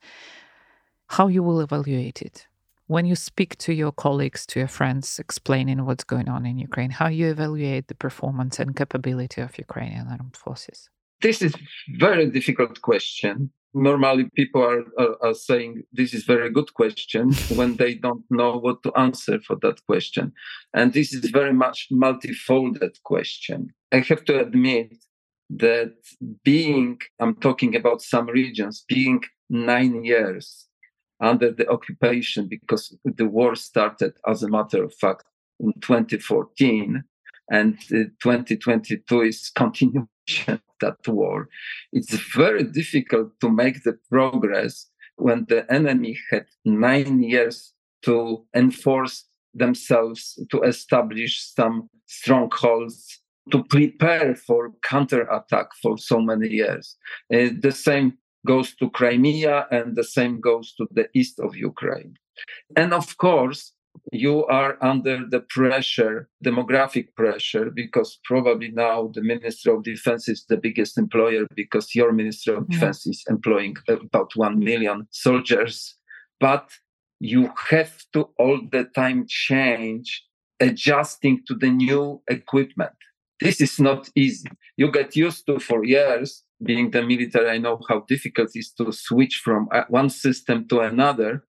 how 1.07 1.27
you 1.27 1.43
will 1.43 1.61
evaluate 1.61 2.21
it. 2.21 2.47
When 2.87 3.05
you 3.05 3.15
speak 3.15 3.57
to 3.59 3.73
your 3.73 3.91
colleagues, 3.91 4.45
to 4.47 4.59
your 4.59 4.67
friends, 4.67 5.17
explaining 5.17 5.85
what's 5.85 6.03
going 6.03 6.29
on 6.29 6.45
in 6.45 6.59
Ukraine, 6.59 6.91
how 6.91 7.07
you 7.07 7.29
evaluate 7.29 7.87
the 7.87 7.95
performance 7.95 8.59
and 8.59 8.75
capability 8.75 9.41
of 9.41 9.57
Ukrainian 9.57 10.07
armed 10.07 10.37
forces? 10.37 10.89
This 11.21 11.41
is 11.41 11.55
very 11.97 12.29
difficult 12.29 12.81
question 12.81 13.51
normally 13.75 14.29
people 14.35 14.63
are, 14.63 14.85
are, 14.97 15.15
are, 15.21 15.33
saying 15.33 15.83
this 15.91 16.13
is 16.13 16.23
very 16.23 16.49
good 16.49 16.73
question 16.73 17.33
when 17.55 17.75
they 17.75 17.93
don't 17.95 18.23
know 18.29 18.57
what 18.57 18.81
to 18.83 18.91
answer 18.93 19.39
for 19.41 19.57
that 19.61 19.85
question. 19.85 20.31
And 20.73 20.93
this 20.93 21.13
is 21.13 21.29
very 21.29 21.53
much 21.53 21.87
multifolded 21.91 22.97
question. 23.03 23.73
I 23.91 23.99
have 23.99 24.25
to 24.25 24.39
admit 24.39 24.95
that 25.49 25.93
being 26.43 26.99
i'm 27.19 27.35
talking 27.35 27.75
about 27.75 28.01
some 28.01 28.27
regions 28.27 28.83
being 28.87 29.21
nine 29.49 30.03
years 30.03 30.67
under 31.21 31.51
the 31.51 31.69
occupation 31.69 32.47
because 32.47 32.97
the 33.03 33.27
war 33.27 33.55
started 33.55 34.13
as 34.27 34.43
a 34.43 34.49
matter 34.49 34.83
of 34.83 34.93
fact 34.95 35.23
in 35.59 35.71
2014 35.81 37.03
and 37.49 37.77
uh, 37.91 38.09
2022 38.21 39.21
is 39.21 39.51
continuation 39.55 40.07
of 40.47 40.61
that 40.81 41.07
war. 41.07 41.49
It's 41.91 42.15
very 42.35 42.63
difficult 42.63 43.39
to 43.41 43.49
make 43.49 43.83
the 43.83 43.97
progress 44.09 44.89
when 45.17 45.45
the 45.47 45.71
enemy 45.71 46.17
had 46.31 46.45
nine 46.65 47.23
years 47.23 47.73
to 48.03 48.45
enforce 48.55 49.25
themselves, 49.53 50.37
to 50.51 50.61
establish 50.63 51.41
some 51.41 51.89
strongholds, 52.05 53.21
to 53.51 53.63
prepare 53.65 54.35
for 54.35 54.73
counterattack 54.83 55.67
for 55.81 55.97
so 55.97 56.19
many 56.19 56.49
years. 56.49 56.97
Uh, 57.33 57.49
the 57.59 57.71
same 57.71 58.17
goes 58.45 58.75
to 58.75 58.89
Crimea 58.89 59.67
and 59.71 59.95
the 59.95 60.03
same 60.03 60.39
goes 60.39 60.73
to 60.75 60.87
the 60.91 61.07
east 61.13 61.39
of 61.39 61.55
Ukraine. 61.55 62.15
And 62.75 62.93
of 62.93 63.17
course, 63.17 63.73
you 64.11 64.45
are 64.45 64.77
under 64.81 65.25
the 65.29 65.41
pressure, 65.41 66.29
demographic 66.43 67.13
pressure, 67.15 67.69
because 67.69 68.19
probably 68.23 68.71
now 68.71 69.11
the 69.13 69.21
Minister 69.21 69.75
of 69.75 69.83
Defense 69.83 70.27
is 70.27 70.45
the 70.47 70.57
biggest 70.57 70.97
employer 70.97 71.45
because 71.55 71.95
your 71.95 72.11
Minister 72.11 72.57
of 72.57 72.69
Defense 72.69 73.05
is 73.05 73.23
employing 73.29 73.75
about 73.87 74.31
1 74.35 74.59
million 74.59 75.07
soldiers. 75.11 75.95
But 76.39 76.69
you 77.19 77.51
have 77.69 78.03
to 78.13 78.29
all 78.37 78.59
the 78.71 78.85
time 78.95 79.25
change, 79.27 80.23
adjusting 80.59 81.41
to 81.47 81.55
the 81.55 81.69
new 81.69 82.21
equipment. 82.27 82.91
This 83.41 83.59
is 83.59 83.79
not 83.79 84.09
easy. 84.15 84.49
You 84.77 84.91
get 84.91 85.15
used 85.15 85.45
to 85.47 85.59
for 85.59 85.83
years 85.83 86.43
being 86.63 86.91
the 86.91 87.01
military. 87.01 87.49
I 87.49 87.57
know 87.57 87.79
how 87.89 88.05
difficult 88.07 88.49
it 88.55 88.59
is 88.59 88.71
to 88.73 88.91
switch 88.91 89.41
from 89.43 89.67
uh, 89.71 89.83
one 89.89 90.09
system 90.09 90.67
to 90.69 90.79
another, 90.79 91.43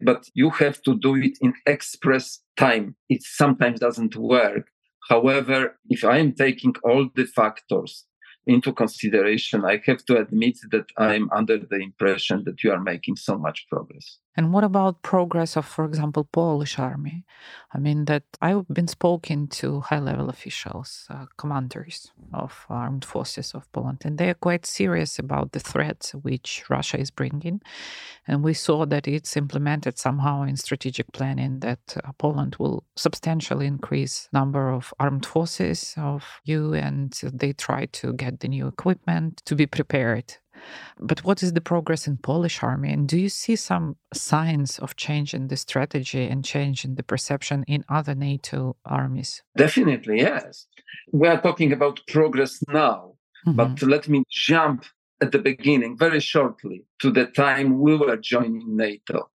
but 0.00 0.28
you 0.34 0.50
have 0.50 0.82
to 0.82 0.98
do 0.98 1.16
it 1.16 1.38
in 1.40 1.54
express 1.66 2.40
time. 2.56 2.96
It 3.08 3.22
sometimes 3.22 3.80
doesn't 3.80 4.16
work. 4.16 4.68
However, 5.08 5.78
if 5.88 6.04
I 6.04 6.18
am 6.18 6.32
taking 6.32 6.74
all 6.82 7.08
the 7.14 7.26
factors 7.26 8.06
into 8.46 8.72
consideration, 8.72 9.64
I 9.64 9.80
have 9.86 10.04
to 10.06 10.18
admit 10.18 10.58
that 10.70 10.86
I'm 10.98 11.30
under 11.30 11.58
the 11.58 11.76
impression 11.76 12.44
that 12.44 12.62
you 12.62 12.72
are 12.72 12.80
making 12.80 13.16
so 13.16 13.38
much 13.38 13.66
progress. 13.70 14.18
And 14.36 14.52
what 14.52 14.64
about 14.64 15.02
progress 15.02 15.56
of, 15.56 15.64
for 15.64 15.84
example, 15.84 16.24
Polish 16.24 16.78
army? 16.78 17.24
I 17.72 17.78
mean, 17.78 18.06
that 18.06 18.24
I've 18.42 18.66
been 18.68 18.88
spoken 18.88 19.46
to 19.48 19.80
high-level 19.80 20.28
officials, 20.28 21.06
uh, 21.08 21.26
commanders 21.36 22.10
of 22.32 22.66
armed 22.68 23.04
forces 23.04 23.54
of 23.54 23.70
Poland, 23.72 24.02
and 24.04 24.18
they 24.18 24.28
are 24.30 24.34
quite 24.34 24.66
serious 24.66 25.18
about 25.18 25.52
the 25.52 25.60
threats 25.60 26.14
which 26.14 26.64
Russia 26.68 26.98
is 26.98 27.10
bringing. 27.10 27.60
And 28.26 28.42
we 28.42 28.54
saw 28.54 28.86
that 28.86 29.06
it's 29.06 29.36
implemented 29.36 29.98
somehow 29.98 30.42
in 30.42 30.56
strategic 30.56 31.12
planning 31.12 31.60
that 31.60 31.96
uh, 31.96 32.10
Poland 32.18 32.56
will 32.58 32.84
substantially 32.96 33.66
increase 33.66 34.28
number 34.32 34.70
of 34.70 34.92
armed 34.98 35.26
forces 35.26 35.94
of 35.96 36.24
you, 36.44 36.74
and 36.74 37.12
they 37.32 37.52
try 37.52 37.86
to 37.86 38.12
get 38.12 38.40
the 38.40 38.48
new 38.48 38.66
equipment 38.66 39.42
to 39.46 39.54
be 39.54 39.66
prepared 39.66 40.38
but 40.98 41.24
what 41.24 41.42
is 41.42 41.52
the 41.52 41.60
progress 41.60 42.06
in 42.06 42.16
Polish 42.16 42.62
army? 42.62 42.92
And 42.92 43.08
do 43.08 43.18
you 43.18 43.28
see 43.28 43.56
some 43.56 43.96
signs 44.12 44.78
of 44.78 44.96
change 44.96 45.34
in 45.34 45.48
the 45.48 45.56
strategy 45.56 46.24
and 46.26 46.44
change 46.44 46.84
in 46.84 46.94
the 46.94 47.02
perception 47.02 47.64
in 47.66 47.84
other 47.88 48.14
NATO 48.14 48.76
armies? 48.84 49.42
Definitely, 49.56 50.18
yes. 50.18 50.66
We 51.12 51.28
are 51.28 51.40
talking 51.40 51.72
about 51.72 52.00
progress 52.08 52.60
now, 52.68 53.14
mm-hmm. 53.46 53.56
but 53.56 53.82
let 53.82 54.08
me 54.08 54.24
jump 54.30 54.84
at 55.20 55.32
the 55.32 55.38
beginning 55.38 55.96
very 55.96 56.20
shortly 56.20 56.84
to 57.00 57.10
the 57.10 57.26
time 57.26 57.80
we 57.80 57.96
were 57.96 58.16
joining 58.16 58.76
NATO. 58.76 59.30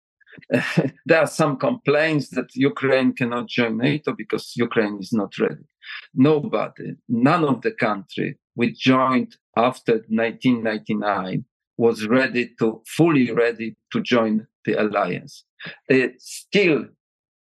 there 1.06 1.20
are 1.20 1.28
some 1.28 1.58
complaints 1.58 2.30
that 2.30 2.56
Ukraine 2.56 3.14
cannot 3.14 3.48
join 3.48 3.78
NATO 3.78 4.14
because 4.14 4.54
Ukraine 4.56 4.98
is 5.00 5.14
not 5.14 5.38
ready. 5.38 5.66
Nobody, 6.14 6.96
none 7.08 7.46
of 7.46 7.62
the 7.62 7.72
country 7.72 8.38
we 8.56 8.72
joined 8.72 9.36
after 9.56 9.94
1999 10.10 11.46
was 11.78 12.08
ready 12.08 12.52
to 12.60 12.82
fully 12.88 13.32
ready 13.32 13.76
to 13.92 14.02
join 14.02 14.48
the 14.66 14.74
alliance. 14.82 15.44
Uh, 15.92 16.08
still, 16.20 16.86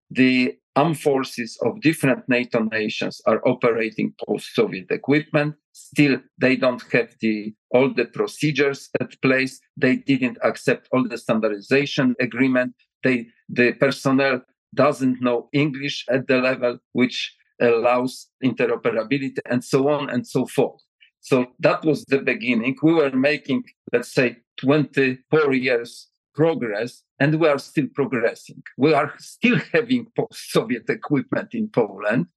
the 0.09 0.55
armed 0.75 0.99
forces 0.99 1.57
of 1.61 1.81
different 1.81 2.27
NATO 2.27 2.63
nations 2.63 3.21
are 3.25 3.41
operating 3.47 4.13
post-Soviet 4.25 4.87
equipment. 4.91 5.55
Still, 5.73 6.17
they 6.37 6.55
don't 6.55 6.83
have 6.91 7.15
the 7.21 7.53
all 7.71 7.93
the 7.93 8.05
procedures 8.05 8.89
at 8.99 9.21
place. 9.21 9.59
They 9.77 9.97
didn't 9.97 10.37
accept 10.43 10.87
all 10.91 11.07
the 11.07 11.17
standardization 11.17 12.15
agreement. 12.19 12.73
They 13.03 13.27
the 13.47 13.73
personnel 13.73 14.41
doesn't 14.75 15.21
know 15.21 15.49
English 15.53 16.05
at 16.09 16.27
the 16.27 16.37
level 16.37 16.77
which 16.93 17.35
allows 17.61 18.27
interoperability 18.43 19.39
and 19.45 19.63
so 19.63 19.89
on 19.89 20.09
and 20.09 20.25
so 20.25 20.45
forth. 20.45 20.81
So 21.21 21.47
that 21.59 21.83
was 21.83 22.05
the 22.05 22.19
beginning. 22.19 22.77
We 22.81 22.93
were 22.93 23.11
making, 23.11 23.63
let's 23.91 24.13
say, 24.13 24.37
24 24.61 25.53
years 25.53 26.07
progress, 26.33 27.03
and 27.19 27.39
we 27.39 27.47
are 27.47 27.59
still 27.59 27.87
progressing. 27.93 28.63
We 28.77 28.93
are 28.93 29.13
still 29.17 29.59
having 29.73 30.07
post 30.15 30.51
Soviet 30.51 30.89
equipment 30.89 31.53
in 31.53 31.69
Poland. 31.69 32.27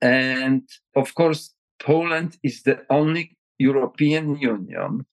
And 0.00 0.62
of 0.94 1.14
course, 1.14 1.54
Poland 1.78 2.36
is 2.42 2.62
the 2.62 2.80
only 2.90 3.36
European 3.58 4.36
Union 4.36 5.06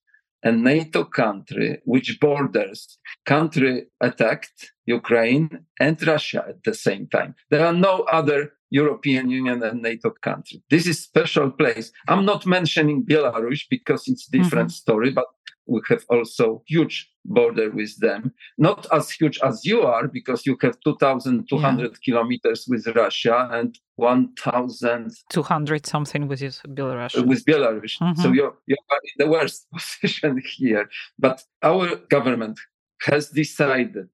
and 0.44 0.64
NATO 0.64 1.04
country 1.04 1.80
which 1.86 2.20
borders 2.20 3.00
country 3.26 3.88
attacked 4.02 4.72
Ukraine 4.86 5.66
and 5.80 5.96
Russia 6.06 6.46
at 6.48 6.64
the 6.64 6.74
same 6.74 7.08
time. 7.08 7.36
There 7.50 7.66
are 7.66 7.74
no 7.74 8.04
other 8.20 8.54
European 8.70 9.30
Union 9.30 9.64
and 9.64 9.82
NATO 9.82 10.12
country. 10.22 10.62
This 10.70 10.88
is 10.88 11.04
special 11.04 11.52
place. 11.52 11.92
I'm 12.08 12.26
not 12.26 12.46
mentioning 12.46 13.06
Belarus 13.06 13.62
because 13.70 14.08
it's 14.08 14.28
different 14.28 14.70
mm-hmm. 14.70 14.84
story, 14.84 15.12
but 15.12 15.26
we 15.68 15.82
have 15.90 16.04
also 16.10 16.64
huge 16.68 17.10
border 17.26 17.70
with 17.70 18.00
them. 18.00 18.34
Not 18.58 18.88
as 18.92 19.12
huge 19.12 19.38
as 19.44 19.66
you 19.66 19.82
are 19.82 20.08
because 20.08 20.46
you 20.46 20.58
have 20.62 20.80
2,200 20.84 21.82
yeah. 21.82 21.90
kilometers 22.04 22.66
with 22.68 22.88
Russia 22.88 23.50
and 23.52 23.78
1,200 23.98 25.86
something 25.86 26.28
with 26.28 26.40
Belarus. 26.40 27.28
With 27.28 27.46
Belarus. 27.46 28.00
Mm-hmm. 28.00 28.22
So 28.22 28.32
you're, 28.32 28.56
you're 28.66 28.78
in 29.18 29.26
the 29.26 29.28
worst 29.28 29.68
position 29.74 30.42
here. 30.58 30.90
But 31.20 31.44
our 31.62 31.98
government 32.10 32.60
has 33.02 33.30
decided 33.30 34.10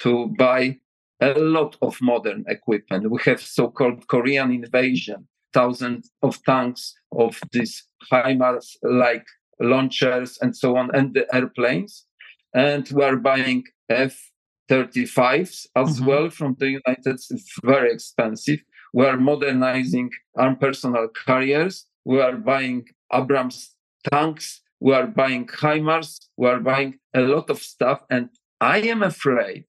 to 0.00 0.34
buy 0.36 0.78
a 1.20 1.34
lot 1.38 1.76
of 1.82 2.00
modern 2.00 2.44
equipment. 2.48 3.10
We 3.10 3.20
have 3.24 3.40
so-called 3.40 4.06
Korean 4.08 4.50
invasion, 4.50 5.28
thousands 5.52 6.10
of 6.22 6.42
tanks 6.44 6.94
of 7.12 7.40
these 7.52 7.84
HIMARS-like 8.10 9.26
launchers 9.60 10.38
and 10.42 10.56
so 10.56 10.76
on, 10.76 10.90
and 10.94 11.14
the 11.14 11.32
airplanes. 11.34 12.04
And 12.54 12.88
we 12.90 13.02
are 13.02 13.16
buying 13.16 13.64
F-35s 13.88 15.66
as 15.76 15.96
mm-hmm. 15.96 16.06
well 16.06 16.30
from 16.30 16.56
the 16.58 16.80
United 16.84 17.20
States, 17.20 17.54
very 17.64 17.92
expensive. 17.92 18.60
We 18.92 19.06
are 19.06 19.16
modernizing 19.16 20.10
armed 20.36 20.60
personnel 20.60 21.08
carriers. 21.26 21.86
We 22.04 22.20
are 22.20 22.36
buying 22.36 22.84
Abrams 23.12 23.74
tanks. 24.12 24.60
We 24.80 24.92
are 24.94 25.06
buying 25.06 25.46
HIMARS. 25.46 26.26
We 26.36 26.48
are 26.48 26.60
buying 26.60 26.98
a 27.14 27.20
lot 27.20 27.50
of 27.50 27.58
stuff. 27.58 28.02
And 28.10 28.28
I 28.60 28.78
am 28.82 29.02
afraid 29.02 29.64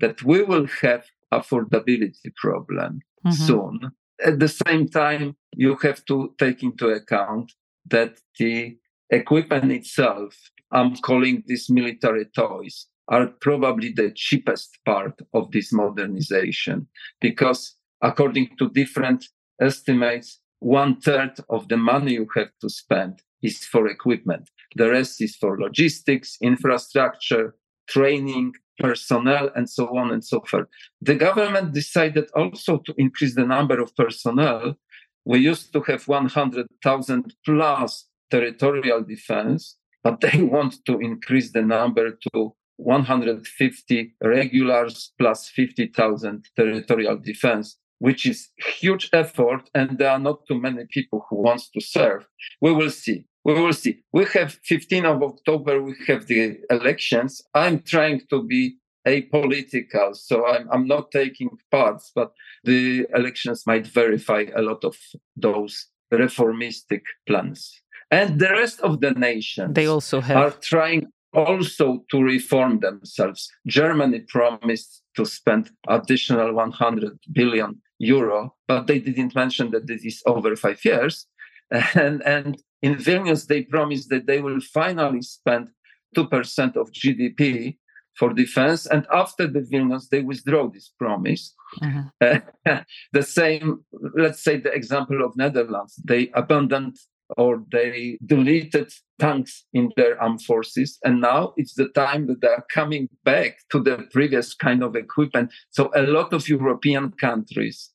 that 0.00 0.22
we 0.22 0.42
will 0.42 0.66
have 0.82 1.04
affordability 1.32 2.34
problem 2.36 3.00
mm-hmm. 3.24 3.30
soon. 3.30 3.92
At 4.24 4.38
the 4.40 4.48
same 4.48 4.88
time, 4.88 5.36
you 5.54 5.76
have 5.82 6.04
to 6.06 6.34
take 6.38 6.62
into 6.62 6.88
account 6.88 7.52
that 7.86 8.18
the 8.38 8.76
equipment 9.10 9.72
itself, 9.72 10.34
I'm 10.72 10.96
calling 10.96 11.44
these 11.46 11.70
military 11.70 12.26
toys, 12.26 12.86
are 13.08 13.26
probably 13.40 13.92
the 13.92 14.12
cheapest 14.14 14.78
part 14.84 15.18
of 15.32 15.50
this 15.50 15.72
modernization 15.72 16.86
because 17.20 17.74
according 18.02 18.50
to 18.58 18.68
different 18.68 19.24
estimates, 19.60 20.40
one 20.60 21.00
third 21.00 21.40
of 21.48 21.68
the 21.68 21.76
money 21.76 22.14
you 22.14 22.28
have 22.36 22.50
to 22.60 22.68
spend 22.68 23.22
is 23.42 23.64
for 23.64 23.86
equipment. 23.88 24.50
The 24.76 24.90
rest 24.90 25.22
is 25.22 25.36
for 25.36 25.58
logistics, 25.58 26.36
infrastructure, 26.42 27.54
training, 27.88 28.52
personnel, 28.78 29.50
and 29.56 29.68
so 29.68 29.96
on 29.96 30.10
and 30.12 30.24
so 30.24 30.40
forth. 30.40 30.68
The 31.00 31.14
government 31.14 31.72
decided 31.72 32.30
also 32.34 32.78
to 32.78 32.94
increase 32.96 33.34
the 33.34 33.46
number 33.46 33.80
of 33.80 33.94
personnel. 33.96 34.76
We 35.24 35.40
used 35.40 35.72
to 35.72 35.80
have 35.82 36.06
100,000 36.06 37.34
plus 37.44 38.06
territorial 38.30 39.02
defense, 39.02 39.76
but 40.02 40.20
they 40.24 40.42
want 40.42 40.84
to 40.86 40.98
increase 40.98 41.52
the 41.52 41.62
number 41.62 42.18
to 42.32 42.54
150 42.78 44.14
regulars 44.22 45.12
plus 45.18 45.48
50,000 45.48 46.48
territorial 46.56 47.18
defense 47.18 47.76
which 47.98 48.24
is 48.26 48.50
huge 48.78 49.10
effort 49.12 49.68
and 49.74 49.98
there 49.98 50.10
are 50.10 50.18
not 50.18 50.46
too 50.46 50.58
many 50.58 50.84
people 50.88 51.26
who 51.28 51.42
wants 51.42 51.68
to 51.70 51.80
serve 51.80 52.24
we 52.60 52.72
will 52.72 52.90
see 52.90 53.24
we 53.44 53.54
will 53.54 53.72
see. 53.72 54.02
We 54.12 54.26
have 54.34 54.58
15 54.64 55.06
of 55.06 55.22
October, 55.22 55.82
we 55.82 55.94
have 56.06 56.26
the 56.26 56.58
elections. 56.70 57.42
I'm 57.54 57.80
trying 57.80 58.22
to 58.30 58.42
be 58.42 58.76
apolitical, 59.06 60.14
so 60.14 60.46
I'm, 60.46 60.68
I'm 60.70 60.86
not 60.86 61.10
taking 61.10 61.50
parts, 61.70 62.12
but 62.14 62.32
the 62.64 63.06
elections 63.14 63.64
might 63.66 63.86
verify 63.86 64.46
a 64.54 64.62
lot 64.62 64.84
of 64.84 64.96
those 65.36 65.86
reformistic 66.12 67.02
plans. 67.26 67.80
And 68.10 68.38
the 68.38 68.50
rest 68.50 68.80
of 68.80 69.00
the 69.00 69.12
nations 69.12 69.74
they 69.74 69.86
also 69.86 70.20
have. 70.20 70.36
are 70.36 70.50
trying 70.50 71.06
also 71.34 72.04
to 72.10 72.22
reform 72.22 72.80
themselves. 72.80 73.50
Germany 73.66 74.20
promised 74.20 75.02
to 75.16 75.26
spend 75.26 75.70
additional 75.86 76.54
100 76.54 77.18
billion 77.32 77.80
euro, 77.98 78.54
but 78.66 78.86
they 78.86 78.98
didn't 78.98 79.34
mention 79.34 79.70
that 79.72 79.86
this 79.86 80.04
is 80.04 80.22
over 80.26 80.54
five 80.56 80.84
years. 80.84 81.26
And, 81.94 82.22
and 82.22 82.56
in 82.82 82.96
Vilnius, 82.96 83.46
they 83.46 83.62
promised 83.62 84.08
that 84.10 84.26
they 84.26 84.40
will 84.40 84.60
finally 84.60 85.22
spend 85.22 85.68
2% 86.16 86.76
of 86.76 86.92
GDP 86.92 87.76
for 88.16 88.32
defense. 88.32 88.86
And 88.86 89.06
after 89.12 89.46
the 89.46 89.60
Vilnius, 89.60 90.08
they 90.08 90.22
withdraw 90.22 90.68
this 90.68 90.90
promise. 90.98 91.54
Mm-hmm. 91.82 92.40
Uh, 92.66 92.80
the 93.12 93.22
same, 93.22 93.84
let's 94.16 94.42
say 94.42 94.58
the 94.58 94.72
example 94.72 95.24
of 95.24 95.36
Netherlands, 95.36 96.00
they 96.04 96.30
abandoned 96.34 96.96
or 97.36 97.62
they 97.70 98.18
deleted 98.24 98.90
tanks 99.18 99.66
in 99.74 99.92
their 99.96 100.20
armed 100.20 100.42
forces. 100.42 100.98
And 101.04 101.20
now 101.20 101.52
it's 101.56 101.74
the 101.74 101.88
time 101.88 102.26
that 102.28 102.40
they 102.40 102.48
are 102.48 102.64
coming 102.72 103.08
back 103.24 103.58
to 103.70 103.82
the 103.82 104.08
previous 104.12 104.54
kind 104.54 104.82
of 104.82 104.96
equipment. 104.96 105.52
So 105.70 105.90
a 105.94 106.02
lot 106.02 106.32
of 106.32 106.48
European 106.48 107.12
countries, 107.12 107.90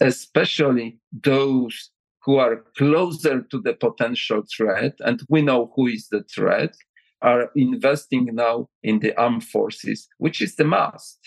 especially 0.00 0.98
those 1.12 1.90
who 2.28 2.36
are 2.36 2.62
closer 2.76 3.40
to 3.40 3.58
the 3.58 3.72
potential 3.72 4.42
threat, 4.54 4.92
and 5.00 5.22
we 5.30 5.40
know 5.40 5.72
who 5.74 5.86
is 5.86 6.08
the 6.10 6.22
threat, 6.24 6.76
are 7.22 7.50
investing 7.56 8.26
now 8.34 8.68
in 8.82 8.98
the 8.98 9.18
armed 9.18 9.42
forces, 9.42 10.06
which 10.18 10.42
is 10.42 10.54
the 10.56 10.64
must. 10.64 11.18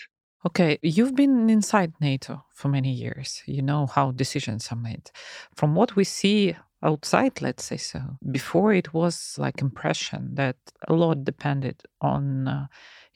Okay, 0.46 0.78
you've 0.80 1.16
been 1.16 1.50
inside 1.50 1.92
NATO 2.00 2.44
for 2.54 2.68
many 2.68 2.92
years. 2.92 3.42
You 3.46 3.62
know 3.62 3.86
how 3.86 4.12
decisions 4.12 4.68
are 4.70 4.76
made. 4.76 5.10
From 5.56 5.74
what 5.74 5.96
we 5.96 6.04
see 6.04 6.54
outside, 6.84 7.42
let's 7.42 7.64
say 7.64 7.78
so, 7.78 8.00
before 8.30 8.72
it 8.72 8.94
was 8.94 9.34
like 9.38 9.60
impression 9.60 10.36
that 10.36 10.56
a 10.86 10.92
lot 10.92 11.24
depended 11.24 11.82
on 12.00 12.46
uh, 12.46 12.66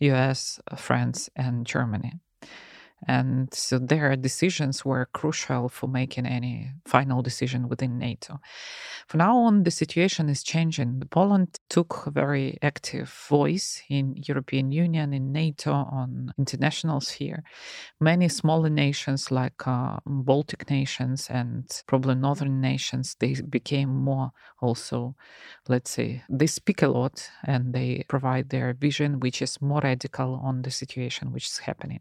US, 0.00 0.58
France, 0.76 1.30
and 1.36 1.64
Germany. 1.64 2.14
And 3.06 3.52
so 3.52 3.78
their 3.78 4.16
decisions 4.16 4.84
were 4.84 5.08
crucial 5.12 5.68
for 5.68 5.86
making 5.86 6.26
any 6.26 6.72
final 6.86 7.22
decision 7.22 7.68
within 7.68 7.98
NATO. 7.98 8.40
From 9.06 9.18
now 9.18 9.36
on, 9.38 9.64
the 9.64 9.70
situation 9.70 10.28
is 10.28 10.42
changing. 10.42 11.02
Poland 11.10 11.60
took 11.68 12.06
a 12.06 12.10
very 12.10 12.58
active 12.62 13.08
voice 13.28 13.82
in 13.88 14.16
European 14.26 14.72
Union, 14.72 15.12
in 15.12 15.30
NATO, 15.30 15.72
on 15.72 16.32
international 16.38 17.00
sphere. 17.00 17.44
Many 18.00 18.28
smaller 18.28 18.70
nations 18.70 19.30
like 19.30 19.66
uh, 19.66 19.98
Baltic 20.06 20.68
nations 20.70 21.28
and 21.30 21.64
probably 21.86 22.14
northern 22.14 22.60
nations, 22.60 23.14
they 23.20 23.34
became 23.34 23.94
more 23.94 24.32
also, 24.60 25.14
let's 25.68 25.90
say, 25.90 26.22
they 26.30 26.46
speak 26.46 26.82
a 26.82 26.88
lot 26.88 27.28
and 27.44 27.74
they 27.74 28.04
provide 28.08 28.48
their 28.48 28.72
vision, 28.72 29.20
which 29.20 29.42
is 29.42 29.60
more 29.60 29.80
radical 29.82 30.40
on 30.42 30.62
the 30.62 30.70
situation 30.70 31.32
which 31.32 31.46
is 31.46 31.58
happening 31.58 32.00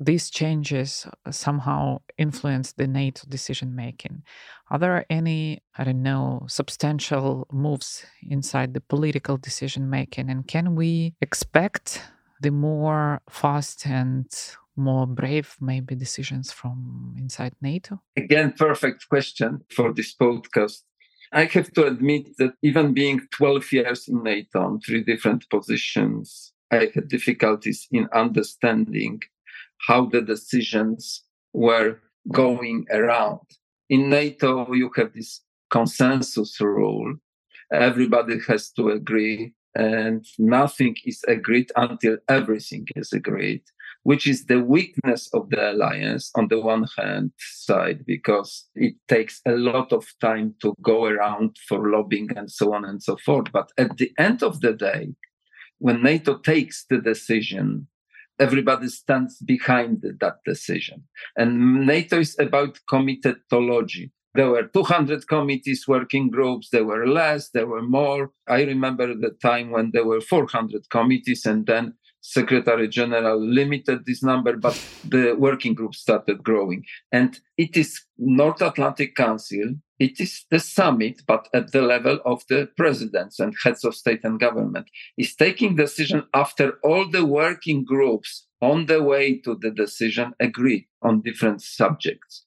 these 0.00 0.30
changes 0.30 1.06
uh, 1.26 1.30
somehow 1.30 2.00
influence 2.16 2.72
the 2.72 2.86
NATO 2.86 3.26
decision 3.28 3.76
making. 3.76 4.22
Are 4.70 4.78
there 4.78 5.04
any, 5.10 5.62
I 5.76 5.84
don't 5.84 6.02
know, 6.02 6.46
substantial 6.48 7.46
moves 7.52 8.06
inside 8.22 8.72
the 8.72 8.80
political 8.80 9.36
decision 9.36 9.90
making? 9.90 10.30
And 10.30 10.48
can 10.48 10.74
we 10.74 11.14
expect 11.20 12.02
the 12.40 12.50
more 12.50 13.20
fast 13.28 13.86
and 13.86 14.26
more 14.74 15.06
brave, 15.06 15.56
maybe, 15.60 15.94
decisions 15.94 16.50
from 16.50 17.14
inside 17.18 17.54
NATO? 17.60 18.00
Again, 18.16 18.54
perfect 18.56 19.08
question 19.08 19.60
for 19.70 19.92
this 19.92 20.14
podcast. 20.16 20.82
I 21.32 21.44
have 21.44 21.72
to 21.74 21.86
admit 21.86 22.36
that 22.38 22.54
even 22.62 22.94
being 22.94 23.20
12 23.32 23.72
years 23.72 24.08
in 24.08 24.22
NATO 24.22 24.60
on 24.62 24.80
three 24.80 25.04
different 25.04 25.48
positions, 25.50 26.52
I 26.70 26.90
had 26.94 27.08
difficulties 27.08 27.86
in 27.90 28.08
understanding 28.12 29.20
how 29.86 30.06
the 30.06 30.20
decisions 30.20 31.24
were 31.52 31.98
going 32.30 32.86
around. 32.90 33.40
In 33.88 34.08
NATO, 34.08 34.72
you 34.72 34.90
have 34.96 35.12
this 35.14 35.42
consensus 35.70 36.60
rule. 36.60 37.14
Everybody 37.72 38.38
has 38.48 38.70
to 38.72 38.90
agree, 38.90 39.52
and 39.74 40.24
nothing 40.38 40.96
is 41.04 41.22
agreed 41.28 41.70
until 41.76 42.18
everything 42.28 42.86
is 42.96 43.12
agreed, 43.12 43.62
which 44.02 44.26
is 44.26 44.46
the 44.46 44.60
weakness 44.60 45.28
of 45.32 45.50
the 45.50 45.72
alliance 45.72 46.30
on 46.34 46.48
the 46.48 46.60
one 46.60 46.86
hand 46.98 47.32
side, 47.38 48.04
because 48.06 48.68
it 48.74 48.94
takes 49.08 49.40
a 49.46 49.52
lot 49.52 49.92
of 49.92 50.06
time 50.20 50.54
to 50.62 50.74
go 50.82 51.04
around 51.04 51.56
for 51.68 51.90
lobbying 51.90 52.28
and 52.36 52.50
so 52.50 52.74
on 52.74 52.84
and 52.84 53.02
so 53.02 53.16
forth. 53.24 53.52
But 53.52 53.70
at 53.78 53.96
the 53.96 54.12
end 54.18 54.42
of 54.42 54.60
the 54.60 54.72
day, 54.72 55.14
when 55.78 56.02
NATO 56.02 56.38
takes 56.38 56.84
the 56.90 56.98
decision, 56.98 57.86
everybody 58.40 58.88
stands 58.88 59.38
behind 59.38 60.02
that 60.02 60.36
decision. 60.44 61.04
And 61.36 61.86
NATO 61.86 62.18
is 62.18 62.36
about 62.38 62.78
committedology. 62.90 64.10
There 64.34 64.48
were 64.48 64.64
200 64.64 65.26
committees, 65.26 65.86
working 65.88 66.30
groups. 66.30 66.70
There 66.70 66.84
were 66.84 67.06
less, 67.06 67.50
there 67.50 67.66
were 67.66 67.82
more. 67.82 68.30
I 68.48 68.62
remember 68.62 69.08
the 69.08 69.36
time 69.42 69.70
when 69.70 69.90
there 69.92 70.06
were 70.06 70.20
400 70.20 70.88
committees, 70.90 71.44
and 71.44 71.66
then 71.66 71.94
Secretary 72.20 72.88
General 72.88 73.40
limited 73.40 74.04
this 74.04 74.22
number, 74.22 74.56
but 74.56 74.80
the 75.08 75.34
working 75.38 75.74
group 75.74 75.94
started 75.94 76.42
growing. 76.42 76.84
And 77.12 77.38
it 77.56 77.76
is 77.76 78.00
North 78.18 78.60
Atlantic 78.60 79.14
Council, 79.14 79.74
it 79.98 80.18
is 80.18 80.46
the 80.50 80.60
summit, 80.60 81.22
but 81.26 81.48
at 81.52 81.72
the 81.72 81.82
level 81.82 82.20
of 82.24 82.42
the 82.48 82.68
presidents 82.76 83.38
and 83.38 83.54
heads 83.62 83.84
of 83.84 83.94
state 83.94 84.20
and 84.24 84.40
government, 84.40 84.86
is 85.18 85.36
taking 85.36 85.76
decision 85.76 86.24
after 86.32 86.78
all 86.82 87.08
the 87.08 87.26
working 87.26 87.84
groups 87.84 88.46
on 88.62 88.86
the 88.86 89.02
way 89.02 89.38
to 89.38 89.56
the 89.60 89.70
decision 89.70 90.32
agree 90.40 90.88
on 91.02 91.22
different 91.22 91.62
subjects. 91.62 92.44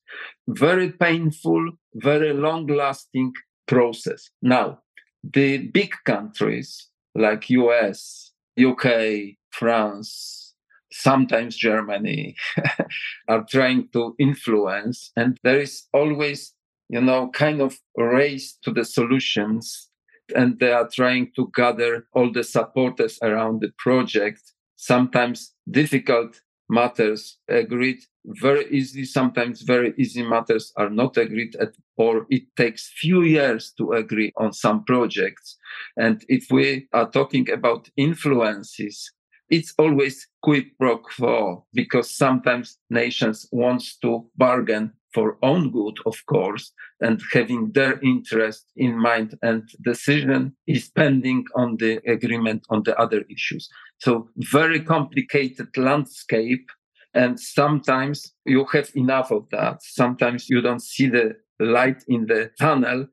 Very 0.47 0.91
painful, 0.91 1.71
very 1.95 2.33
long 2.33 2.67
lasting 2.67 3.33
process. 3.67 4.29
Now, 4.41 4.79
the 5.23 5.57
big 5.57 5.93
countries 6.05 6.89
like 7.15 7.49
US, 7.49 8.32
UK, 8.59 9.35
France, 9.51 10.53
sometimes 10.91 11.55
Germany 11.55 12.35
are 13.27 13.45
trying 13.49 13.89
to 13.93 14.15
influence. 14.19 15.11
And 15.15 15.37
there 15.43 15.59
is 15.59 15.87
always, 15.93 16.53
you 16.89 17.01
know, 17.01 17.29
kind 17.31 17.61
of 17.61 17.79
race 17.97 18.57
to 18.63 18.71
the 18.71 18.85
solutions. 18.85 19.89
And 20.35 20.59
they 20.59 20.71
are 20.71 20.87
trying 20.87 21.31
to 21.35 21.51
gather 21.55 22.07
all 22.13 22.31
the 22.31 22.43
supporters 22.43 23.19
around 23.21 23.61
the 23.61 23.71
project. 23.77 24.41
Sometimes 24.75 25.53
difficult 25.69 26.41
matters 26.81 27.37
agreed 27.47 27.99
very 28.25 28.65
easily 28.77 29.05
sometimes 29.05 29.61
very 29.61 29.93
easy 29.97 30.23
matters 30.23 30.65
are 30.77 30.89
not 30.89 31.17
agreed 31.17 31.55
at 31.57 31.73
or 31.97 32.25
it 32.29 32.43
takes 32.55 32.91
few 33.03 33.21
years 33.21 33.73
to 33.77 33.91
agree 33.91 34.31
on 34.37 34.51
some 34.53 34.83
projects. 34.85 35.57
And 35.97 36.23
if 36.27 36.43
we 36.49 36.87
are 36.93 37.09
talking 37.09 37.49
about 37.51 37.89
influences 37.97 39.11
it's 39.49 39.73
always 39.77 40.27
quid 40.41 40.65
pro 40.79 40.97
quo 40.97 41.65
because 41.73 42.17
sometimes 42.17 42.79
nations 42.89 43.47
wants 43.51 43.97
to 43.97 44.25
bargain 44.35 44.91
for 45.13 45.37
own 45.41 45.71
good, 45.71 45.97
of 46.05 46.17
course, 46.25 46.71
and 46.99 47.21
having 47.31 47.71
their 47.73 47.99
interest 48.01 48.65
in 48.75 48.99
mind 48.99 49.37
and 49.41 49.69
decision 49.83 50.55
is 50.67 50.89
pending 50.89 51.45
on 51.55 51.77
the 51.77 51.99
agreement 52.09 52.65
on 52.69 52.83
the 52.83 52.97
other 52.99 53.23
issues. 53.29 53.69
So 53.99 54.29
very 54.37 54.81
complicated 54.81 55.75
landscape. 55.77 56.69
And 57.13 57.39
sometimes 57.39 58.33
you 58.45 58.65
have 58.73 58.89
enough 58.95 59.31
of 59.31 59.47
that. 59.51 59.83
Sometimes 59.83 60.49
you 60.49 60.61
don't 60.61 60.81
see 60.81 61.07
the 61.07 61.35
light 61.59 62.03
in 62.07 62.25
the 62.25 62.49
tunnel. 62.59 63.07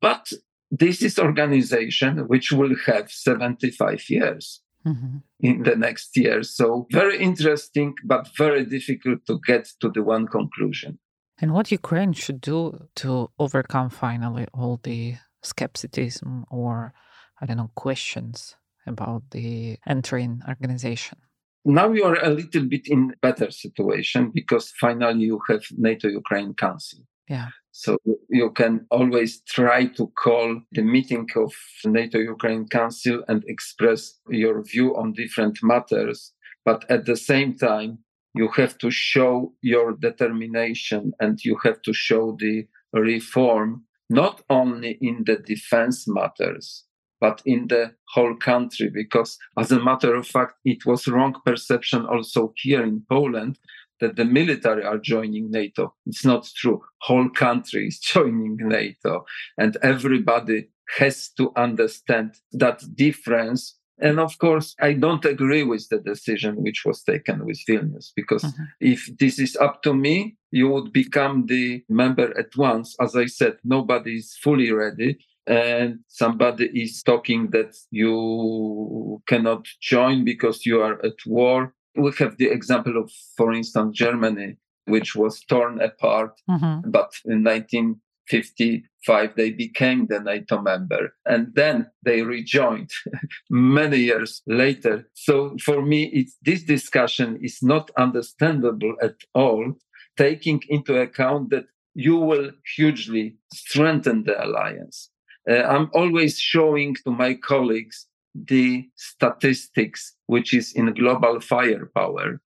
But 0.00 0.32
this 0.70 1.02
is 1.02 1.18
organization 1.18 2.28
which 2.28 2.52
will 2.52 2.74
have 2.86 3.10
75 3.10 4.08
years 4.08 4.62
mm-hmm. 4.86 5.18
in 5.40 5.62
the 5.62 5.76
next 5.76 6.16
year. 6.16 6.42
So 6.42 6.86
very 6.90 7.18
interesting, 7.18 7.94
but 8.04 8.28
very 8.36 8.64
difficult 8.64 9.26
to 9.26 9.40
get 9.46 9.68
to 9.80 9.90
the 9.90 10.02
one 10.02 10.26
conclusion. 10.26 10.98
And 11.40 11.52
what 11.52 11.72
Ukraine 11.72 12.12
should 12.12 12.40
do 12.40 12.88
to 12.96 13.30
overcome 13.38 13.90
finally 13.90 14.46
all 14.54 14.80
the 14.82 15.16
skepticism 15.42 16.44
or, 16.50 16.94
I 17.40 17.46
don't 17.46 17.56
know, 17.56 17.70
questions 17.74 18.56
about 18.86 19.22
the 19.30 19.78
entering 19.86 20.42
organization? 20.48 21.18
Now 21.64 21.92
you 21.92 22.04
are 22.04 22.22
a 22.22 22.30
little 22.30 22.64
bit 22.64 22.88
in 22.88 23.14
better 23.22 23.50
situation 23.50 24.30
because 24.34 24.72
finally 24.80 25.24
you 25.24 25.40
have 25.48 25.62
NATO 25.76 26.08
Ukraine 26.08 26.54
Council. 26.54 27.00
Yeah. 27.28 27.48
So 27.70 27.96
you 28.28 28.50
can 28.50 28.86
always 28.90 29.40
try 29.42 29.86
to 29.86 30.08
call 30.08 30.60
the 30.72 30.82
meeting 30.82 31.26
of 31.36 31.52
NATO 31.84 32.18
Ukraine 32.18 32.66
Council 32.68 33.24
and 33.28 33.42
express 33.46 34.20
your 34.28 34.62
view 34.62 34.94
on 34.96 35.12
different 35.12 35.58
matters. 35.62 36.32
But 36.64 36.84
at 36.90 37.06
the 37.06 37.16
same 37.16 37.56
time, 37.56 37.98
you 38.34 38.48
have 38.56 38.78
to 38.78 38.90
show 38.90 39.52
your 39.62 39.92
determination 39.92 41.12
and 41.20 41.38
you 41.44 41.58
have 41.64 41.82
to 41.82 41.92
show 41.92 42.36
the 42.38 42.66
reform, 42.92 43.84
not 44.08 44.42
only 44.48 44.98
in 45.00 45.24
the 45.26 45.36
defense 45.36 46.06
matters, 46.08 46.84
but 47.20 47.42
in 47.46 47.68
the 47.68 47.92
whole 48.08 48.34
country. 48.36 48.90
Because 48.92 49.38
as 49.58 49.70
a 49.70 49.82
matter 49.82 50.14
of 50.14 50.26
fact, 50.26 50.54
it 50.64 50.84
was 50.86 51.06
wrong 51.08 51.34
perception 51.44 52.06
also 52.06 52.52
here 52.56 52.82
in 52.82 53.04
Poland 53.08 53.58
that 54.00 54.16
the 54.16 54.24
military 54.24 54.84
are 54.84 54.98
joining 54.98 55.50
NATO. 55.50 55.94
It's 56.06 56.24
not 56.24 56.50
true. 56.56 56.80
Whole 57.02 57.28
country 57.28 57.86
is 57.86 57.98
joining 58.14 58.56
NATO 58.56 59.24
and 59.56 59.76
everybody 59.82 60.68
has 60.98 61.30
to 61.36 61.52
understand 61.56 62.34
that 62.52 62.82
difference 62.94 63.78
And 64.02 64.18
of 64.18 64.36
course, 64.38 64.74
I 64.80 64.94
don't 64.94 65.24
agree 65.24 65.62
with 65.62 65.88
the 65.88 65.98
decision 65.98 66.56
which 66.56 66.84
was 66.84 67.02
taken 67.04 67.46
with 67.46 67.60
Vilnius, 67.68 68.10
because 68.14 68.42
mm-hmm. 68.42 68.64
if 68.80 69.08
this 69.18 69.38
is 69.38 69.56
up 69.56 69.82
to 69.84 69.94
me, 69.94 70.36
you 70.50 70.68
would 70.68 70.92
become 70.92 71.46
the 71.46 71.84
member 71.88 72.36
at 72.36 72.54
once. 72.56 72.96
As 73.00 73.14
I 73.14 73.26
said, 73.26 73.58
nobody 73.62 74.16
is 74.16 74.36
fully 74.42 74.72
ready. 74.72 75.18
And 75.46 76.00
somebody 76.08 76.66
is 76.66 77.02
talking 77.02 77.50
that 77.50 77.76
you 77.90 79.22
cannot 79.26 79.66
join 79.80 80.24
because 80.24 80.66
you 80.66 80.80
are 80.80 81.04
at 81.04 81.18
war. 81.26 81.74
We 81.96 82.10
have 82.18 82.36
the 82.38 82.48
example 82.48 82.96
of, 82.96 83.10
for 83.36 83.52
instance, 83.52 83.96
Germany, 83.96 84.56
which 84.86 85.14
was 85.14 85.44
torn 85.44 85.80
apart, 85.80 86.40
mm-hmm. 86.48 86.90
but 86.90 87.10
in 87.24 87.42
19 87.42 88.00
55 88.28 89.34
they 89.36 89.50
became 89.50 90.06
the 90.06 90.20
nato 90.20 90.60
member 90.60 91.14
and 91.26 91.54
then 91.54 91.90
they 92.04 92.22
rejoined 92.22 92.90
many 93.50 93.98
years 93.98 94.42
later. 94.46 95.08
So 95.14 95.56
for 95.64 95.82
me 95.82 96.26
this 96.42 96.62
discussion 96.62 97.38
is 97.42 97.58
not 97.62 97.90
understandable 97.98 98.94
at 99.02 99.16
all 99.34 99.74
taking 100.16 100.60
into 100.68 101.00
account 101.00 101.50
that 101.50 101.66
you 101.94 102.16
will 102.16 102.50
hugely 102.76 103.36
strengthen 103.52 104.24
the 104.24 104.42
alliance. 104.42 105.10
Uh, 105.50 105.62
i'm 105.74 105.90
always 105.92 106.38
showing 106.38 106.94
to 106.94 107.10
my 107.10 107.34
colleagues 107.34 108.06
the 108.34 108.88
statistics 108.96 110.14
which 110.26 110.54
is 110.54 110.72
in 110.72 110.92
global 110.94 111.40
firepower. 111.40 112.40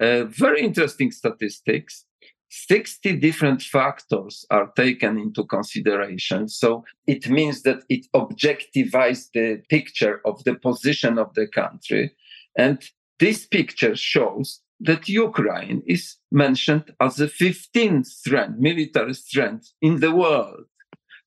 Uh, 0.00 0.24
very 0.24 0.60
interesting 0.60 1.10
statistics 1.10 2.04
60 2.48 3.16
different 3.16 3.62
factors 3.62 4.44
are 4.50 4.70
taken 4.76 5.18
into 5.18 5.44
consideration. 5.44 6.48
So 6.48 6.84
it 7.06 7.28
means 7.28 7.62
that 7.62 7.82
it 7.88 8.06
objectivizes 8.14 9.30
the 9.32 9.62
picture 9.68 10.20
of 10.24 10.44
the 10.44 10.54
position 10.54 11.18
of 11.18 11.34
the 11.34 11.48
country. 11.48 12.14
And 12.56 12.82
this 13.18 13.46
picture 13.46 13.96
shows 13.96 14.60
that 14.80 15.08
Ukraine 15.08 15.82
is 15.86 16.16
mentioned 16.30 16.92
as 17.00 17.16
the 17.16 17.26
15th 17.26 18.06
strength, 18.06 18.58
military 18.58 19.14
strength 19.14 19.72
in 19.80 20.00
the 20.00 20.12
world. 20.12 20.64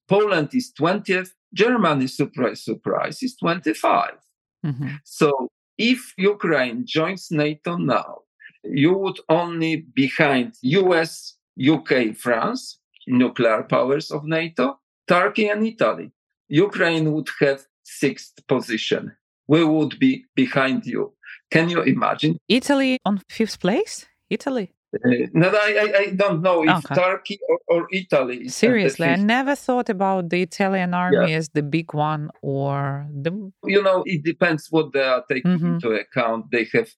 Poland 0.07 0.49
is 0.53 0.71
20th, 0.79 1.31
Germany, 1.53 2.07
surprise, 2.07 2.63
surprise, 2.63 3.23
is 3.23 3.35
25. 3.37 4.11
Mm-hmm. 4.65 4.87
So 5.03 5.49
if 5.77 6.13
Ukraine 6.17 6.83
joins 6.85 7.29
NATO 7.31 7.77
now, 7.77 8.19
you 8.63 8.93
would 8.93 9.19
only 9.29 9.85
behind 9.93 10.53
US, 10.61 11.35
UK, 11.59 12.15
France, 12.15 12.79
nuclear 13.07 13.63
powers 13.63 14.11
of 14.11 14.23
NATO, 14.25 14.79
Turkey 15.07 15.47
and 15.47 15.65
Italy. 15.65 16.11
Ukraine 16.47 17.11
would 17.13 17.29
have 17.39 17.65
sixth 17.83 18.35
position. 18.47 19.15
We 19.47 19.63
would 19.63 19.97
be 19.99 20.25
behind 20.35 20.85
you. 20.85 21.13
Can 21.51 21.69
you 21.69 21.81
imagine? 21.81 22.37
Italy 22.47 22.99
on 23.05 23.21
fifth 23.29 23.59
place? 23.59 24.05
Italy? 24.29 24.71
Uh, 24.93 25.09
no, 25.33 25.49
I, 25.49 25.93
I 25.97 26.13
don't 26.15 26.41
know 26.41 26.63
if 26.63 26.85
okay. 26.85 26.95
Turkey 26.95 27.39
or, 27.47 27.59
or 27.67 27.87
Italy. 27.91 28.47
Seriously, 28.47 29.07
I 29.07 29.15
never 29.17 29.55
thought 29.55 29.89
about 29.89 30.29
the 30.29 30.41
Italian 30.41 30.95
army 30.95 31.31
yeah. 31.31 31.37
as 31.37 31.49
the 31.49 31.61
big 31.61 31.93
one 31.93 32.31
or 32.41 33.07
the. 33.13 33.31
You 33.65 33.83
know, 33.83 34.03
it 34.05 34.23
depends 34.23 34.67
what 34.71 34.91
they 34.93 35.03
are 35.03 35.23
taking 35.29 35.51
mm-hmm. 35.51 35.73
into 35.75 35.91
account. 35.91 36.49
They 36.51 36.67
have 36.73 36.89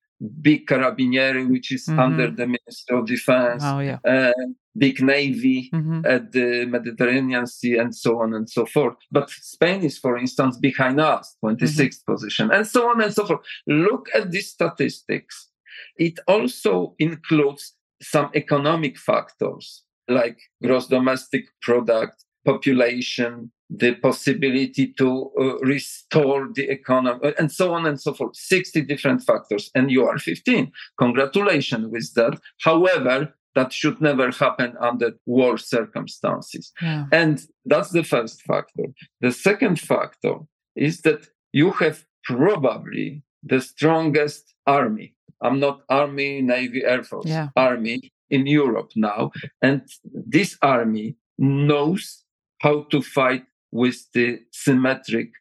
big 0.41 0.67
carabinieri, 0.67 1.49
which 1.49 1.71
is 1.71 1.85
mm-hmm. 1.87 1.99
under 1.99 2.31
the 2.31 2.47
Ministry 2.47 2.97
of 2.97 3.05
Defense, 3.05 3.63
oh, 3.65 3.79
yeah. 3.79 3.97
uh, 4.05 4.33
big 4.77 5.01
navy 5.01 5.69
mm-hmm. 5.73 6.05
at 6.05 6.31
the 6.31 6.65
Mediterranean 6.65 7.47
Sea, 7.47 7.77
and 7.77 7.95
so 7.95 8.21
on 8.21 8.33
and 8.33 8.49
so 8.49 8.65
forth. 8.65 8.95
But 9.11 9.29
Spain 9.29 9.83
is, 9.83 9.97
for 9.97 10.17
instance, 10.17 10.57
behind 10.57 10.99
us, 10.99 11.35
26th 11.43 11.77
mm-hmm. 11.77 12.11
position, 12.11 12.51
and 12.51 12.67
so 12.67 12.89
on 12.89 13.01
and 13.01 13.13
so 13.13 13.25
forth. 13.25 13.41
Look 13.67 14.07
at 14.13 14.31
these 14.31 14.49
statistics. 14.49 15.49
It 15.97 16.19
also 16.27 16.95
includes 16.99 17.75
some 18.01 18.29
economic 18.35 18.97
factors 18.97 19.83
like 20.07 20.37
gross 20.61 20.87
domestic 20.87 21.45
product, 21.61 22.25
population, 22.45 23.51
the 23.69 23.95
possibility 23.95 24.93
to 24.93 25.31
uh, 25.39 25.57
restore 25.59 26.49
the 26.53 26.69
economy, 26.69 27.19
uh, 27.23 27.31
and 27.39 27.51
so 27.51 27.73
on 27.73 27.85
and 27.85 27.99
so 27.99 28.13
forth. 28.13 28.35
60 28.35 28.81
different 28.81 29.23
factors, 29.23 29.69
and 29.75 29.89
you 29.91 30.05
are 30.05 30.17
15. 30.17 30.71
Congratulations 30.97 31.87
with 31.87 32.13
that. 32.15 32.39
However, 32.61 33.33
that 33.55 33.73
should 33.73 34.01
never 34.01 34.31
happen 34.31 34.75
under 34.79 35.11
war 35.25 35.57
circumstances. 35.57 36.71
Yeah. 36.81 37.05
And 37.11 37.45
that's 37.65 37.89
the 37.89 38.03
first 38.03 38.41
factor. 38.43 38.85
The 39.19 39.31
second 39.31 39.79
factor 39.79 40.35
is 40.75 41.01
that 41.01 41.27
you 41.51 41.71
have 41.71 42.05
probably 42.23 43.23
the 43.43 43.61
strongest 43.61 44.53
army. 44.67 45.15
I'm 45.41 45.59
not 45.59 45.81
army, 45.89 46.41
navy, 46.41 46.83
air 46.85 47.03
force, 47.03 47.25
yeah. 47.25 47.49
army 47.55 48.11
in 48.29 48.47
Europe 48.47 48.91
now. 48.95 49.31
And 49.61 49.81
this 50.03 50.57
army 50.61 51.15
knows 51.37 52.23
how 52.61 52.83
to 52.91 53.01
fight 53.01 53.43
with 53.71 54.11
the 54.13 54.39
symmetric 54.51 55.31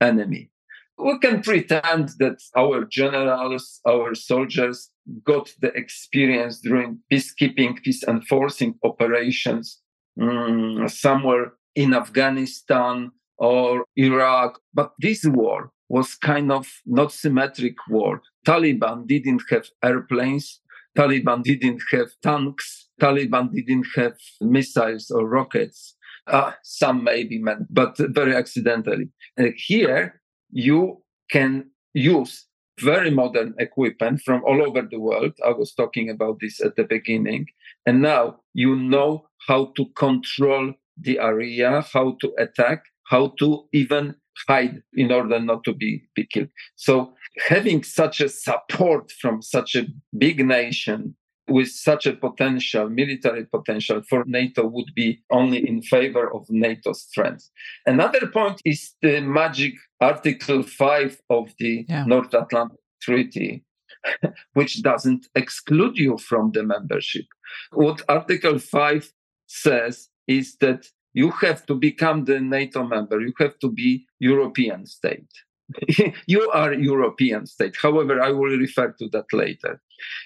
enemy. 0.00 0.50
We 0.98 1.18
can 1.18 1.42
pretend 1.42 2.10
that 2.18 2.38
our 2.56 2.84
generals, 2.84 3.80
our 3.86 4.14
soldiers 4.14 4.90
got 5.24 5.52
the 5.60 5.68
experience 5.68 6.60
during 6.60 7.00
peacekeeping, 7.12 7.82
peace 7.82 8.02
enforcing 8.04 8.78
operations 8.82 9.80
um, 10.20 10.88
somewhere 10.88 11.52
in 11.74 11.94
Afghanistan 11.94 13.10
or 13.36 13.84
Iraq. 13.96 14.58
But 14.72 14.92
this 14.98 15.24
war 15.24 15.70
was 15.88 16.14
kind 16.14 16.50
of 16.50 16.66
not 16.86 17.12
symmetric 17.12 17.76
war. 17.88 18.22
Taliban 18.46 19.06
didn't 19.06 19.42
have 19.50 19.66
airplanes. 19.84 20.60
Taliban 20.96 21.42
didn't 21.42 21.82
have 21.92 22.08
tanks. 22.22 22.88
Taliban 23.00 23.52
didn't 23.52 23.86
have 23.96 24.16
missiles 24.40 25.10
or 25.10 25.28
rockets. 25.28 25.95
Uh, 26.26 26.52
some 26.62 27.04
may 27.04 27.24
be 27.24 27.38
meant, 27.38 27.66
but 27.70 27.96
very 27.98 28.34
accidentally. 28.34 29.08
Uh, 29.38 29.46
here, 29.56 30.20
you 30.50 31.02
can 31.30 31.70
use 31.94 32.46
very 32.80 33.10
modern 33.10 33.54
equipment 33.58 34.20
from 34.22 34.42
all 34.44 34.62
over 34.62 34.82
the 34.82 35.00
world. 35.00 35.32
I 35.44 35.50
was 35.50 35.72
talking 35.72 36.10
about 36.10 36.38
this 36.40 36.60
at 36.60 36.76
the 36.76 36.84
beginning. 36.84 37.46
And 37.86 38.02
now 38.02 38.40
you 38.52 38.76
know 38.76 39.28
how 39.46 39.72
to 39.76 39.86
control 39.96 40.74
the 41.00 41.18
area, 41.18 41.84
how 41.92 42.16
to 42.20 42.32
attack, 42.38 42.82
how 43.04 43.34
to 43.38 43.66
even 43.72 44.14
hide 44.46 44.82
in 44.92 45.12
order 45.12 45.38
not 45.40 45.64
to 45.64 45.72
be, 45.72 46.02
be 46.14 46.26
killed. 46.26 46.48
So 46.74 47.14
having 47.48 47.82
such 47.82 48.20
a 48.20 48.28
support 48.28 49.10
from 49.12 49.40
such 49.40 49.74
a 49.74 49.86
big 50.18 50.44
nation 50.44 51.14
with 51.48 51.68
such 51.68 52.06
a 52.06 52.12
potential, 52.12 52.88
military 52.88 53.44
potential 53.44 54.02
for 54.08 54.24
NATO 54.26 54.66
would 54.66 54.92
be 54.94 55.22
only 55.30 55.66
in 55.66 55.82
favor 55.82 56.32
of 56.32 56.46
NATO's 56.50 57.02
strength. 57.02 57.50
Another 57.86 58.26
point 58.26 58.60
is 58.64 58.94
the 59.02 59.20
magic 59.20 59.74
Article 60.00 60.62
5 60.62 61.20
of 61.30 61.52
the 61.58 61.86
yeah. 61.88 62.04
North 62.04 62.34
Atlantic 62.34 62.80
Treaty, 63.00 63.64
which 64.54 64.82
doesn't 64.82 65.26
exclude 65.34 65.96
you 65.96 66.18
from 66.18 66.50
the 66.52 66.62
membership. 66.62 67.26
What 67.72 68.02
Article 68.08 68.58
5 68.58 69.12
says 69.46 70.08
is 70.26 70.56
that 70.60 70.86
you 71.14 71.30
have 71.30 71.64
to 71.66 71.74
become 71.74 72.24
the 72.24 72.40
NATO 72.40 72.84
member, 72.84 73.20
you 73.20 73.32
have 73.38 73.58
to 73.60 73.70
be 73.70 74.06
European 74.18 74.84
state. 74.84 75.30
you 76.26 76.50
are 76.50 76.72
European 76.72 77.46
state. 77.46 77.76
However, 77.80 78.20
I 78.20 78.30
will 78.30 78.56
refer 78.56 78.92
to 78.98 79.08
that 79.10 79.32
later. 79.32 79.80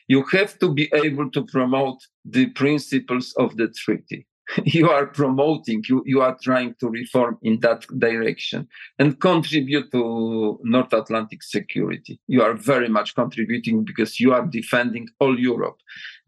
You 0.08 0.24
have 0.32 0.58
to 0.58 0.72
be 0.72 0.90
able 0.92 1.30
to 1.30 1.44
promote 1.44 1.98
the 2.24 2.46
principles 2.46 3.32
of 3.38 3.56
the 3.56 3.68
treaty. 3.68 4.26
you 4.64 4.90
are 4.90 5.06
promoting, 5.06 5.82
you, 5.88 6.02
you 6.06 6.20
are 6.20 6.36
trying 6.42 6.74
to 6.80 6.88
reform 6.88 7.38
in 7.42 7.60
that 7.60 7.86
direction 7.98 8.68
and 8.98 9.20
contribute 9.20 9.90
to 9.92 10.58
North 10.62 10.92
Atlantic 10.92 11.42
security. 11.42 12.20
You 12.26 12.42
are 12.42 12.54
very 12.54 12.88
much 12.88 13.14
contributing 13.14 13.84
because 13.84 14.18
you 14.18 14.32
are 14.32 14.46
defending 14.46 15.08
all 15.20 15.38
Europe. 15.38 15.76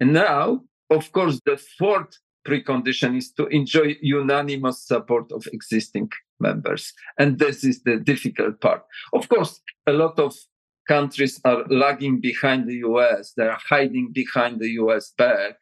And 0.01 0.13
now, 0.13 0.61
of 0.91 1.11
course, 1.13 1.41
the 1.45 1.61
fourth 1.79 2.19
precondition 2.47 3.17
is 3.17 3.33
to 3.33 3.47
enjoy 3.47 3.97
unanimous 4.01 4.87
support 4.87 5.31
of 5.33 5.47
existing 5.53 6.11
members. 6.49 6.93
And 7.19 7.39
this 7.39 7.65
is 7.65 7.83
the 7.83 7.97
difficult 7.97 8.61
part. 8.61 8.83
Of 9.13 9.29
course, 9.29 9.61
a 9.87 9.93
lot 9.93 10.19
of 10.19 10.35
countries 10.89 11.41
are 11.45 11.65
lagging 11.69 12.21
behind 12.21 12.69
the 12.69 12.79
US. 12.89 13.33
They're 13.37 13.59
hiding 13.71 14.13
behind 14.13 14.61
the 14.61 14.71
US 14.83 15.13
back 15.17 15.53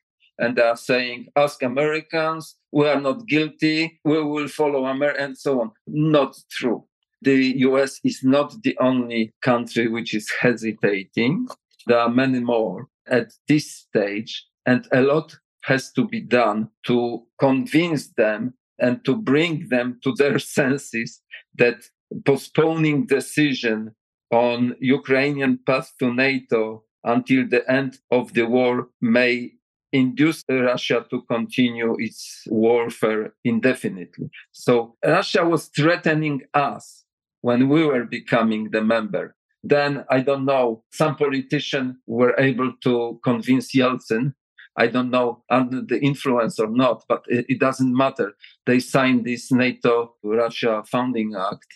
and 0.40 0.56
they 0.56 0.62
are 0.62 0.76
saying, 0.76 1.26
ask 1.36 1.62
Americans, 1.62 2.56
we 2.72 2.88
are 2.88 3.00
not 3.00 3.26
guilty, 3.26 4.00
we 4.04 4.22
will 4.22 4.48
follow 4.48 4.86
America, 4.86 5.22
and 5.22 5.36
so 5.36 5.60
on. 5.60 5.70
Not 5.86 6.34
true. 6.50 6.84
The 7.20 7.54
US 7.68 8.00
is 8.04 8.20
not 8.24 8.54
the 8.62 8.76
only 8.80 9.34
country 9.42 9.86
which 9.88 10.14
is 10.14 10.32
hesitating. 10.40 11.46
There 11.86 11.98
are 11.98 12.08
many 12.08 12.40
more 12.40 12.88
at 13.06 13.32
this 13.48 13.70
stage, 13.70 14.46
and 14.64 14.88
a 14.92 15.02
lot 15.02 15.36
has 15.64 15.92
to 15.92 16.08
be 16.08 16.22
done 16.22 16.70
to 16.86 17.22
convince 17.38 18.08
them 18.16 18.54
and 18.80 19.04
to 19.04 19.16
bring 19.16 19.68
them 19.68 19.98
to 20.02 20.12
their 20.14 20.38
senses 20.58 21.20
that 21.56 21.84
postponing 22.24 23.06
decision 23.06 23.94
on 24.30 24.74
Ukrainian 24.80 25.58
path 25.66 25.92
to 25.98 26.12
NATO 26.12 26.84
until 27.04 27.48
the 27.48 27.68
end 27.70 27.98
of 28.10 28.32
the 28.34 28.46
war 28.46 28.88
may 29.00 29.52
induce 29.92 30.44
Russia 30.48 31.04
to 31.10 31.22
continue 31.22 31.96
its 31.98 32.44
warfare 32.46 33.34
indefinitely. 33.44 34.30
So 34.52 34.96
Russia 35.04 35.44
was 35.44 35.66
threatening 35.66 36.42
us 36.54 37.04
when 37.40 37.68
we 37.68 37.84
were 37.84 38.04
becoming 38.04 38.70
the 38.70 38.82
member. 38.82 39.34
Then 39.62 40.04
I 40.08 40.20
don't 40.20 40.44
know, 40.44 40.84
some 40.92 41.16
politicians 41.16 41.96
were 42.06 42.34
able 42.38 42.72
to 42.84 43.20
convince 43.24 43.74
Yeltsin. 43.74 44.34
I 44.76 44.87
don't 44.87 45.11
know 45.11 45.42
under 45.50 45.83
the 45.83 46.00
influence 46.00 46.59
or 46.59 46.68
not, 46.68 47.04
but 47.09 47.24
it, 47.28 47.46
it 47.48 47.61
doesn't 47.61 47.94
matter. 47.94 48.33
They 48.66 48.80
signed 48.80 49.24
this 49.24 49.50
NATO 49.50 50.14
Russia 50.22 50.83
Founding 50.90 51.35
Act, 51.37 51.66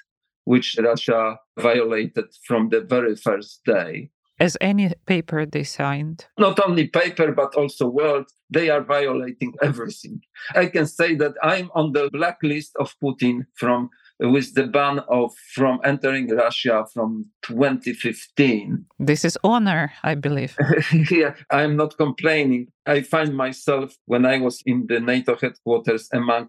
which 0.44 0.76
Russia 0.78 1.38
violated 1.58 2.26
from 2.46 2.68
the 2.68 2.80
very 2.80 3.16
first 3.16 3.60
day 3.64 4.10
as 4.40 4.56
any 4.60 4.90
paper 5.06 5.46
they 5.46 5.62
signed. 5.62 6.26
Not 6.38 6.58
only 6.66 6.88
paper, 6.88 7.32
but 7.32 7.54
also 7.54 7.86
words. 7.86 8.34
They 8.50 8.68
are 8.68 8.82
violating 8.82 9.54
everything. 9.62 10.20
I 10.54 10.66
can 10.66 10.86
say 10.86 11.14
that 11.16 11.34
I'm 11.42 11.70
on 11.74 11.92
the 11.92 12.10
blacklist 12.12 12.72
of 12.76 12.94
Putin 13.02 13.46
from 13.54 13.90
with 14.20 14.54
the 14.54 14.66
ban 14.66 15.00
of 15.08 15.34
from 15.54 15.80
entering 15.84 16.28
Russia 16.28 16.86
from 16.92 17.26
2015. 17.42 18.84
This 18.98 19.24
is 19.24 19.38
honor, 19.44 19.92
I 20.02 20.14
believe. 20.14 20.56
yeah, 21.10 21.34
I'm 21.50 21.76
not 21.76 21.96
complaining. 21.96 22.68
I 22.86 23.02
find 23.02 23.36
myself 23.36 23.96
when 24.06 24.24
I 24.24 24.38
was 24.38 24.62
in 24.66 24.86
the 24.88 25.00
NATO 25.00 25.36
headquarters 25.36 26.08
among 26.12 26.48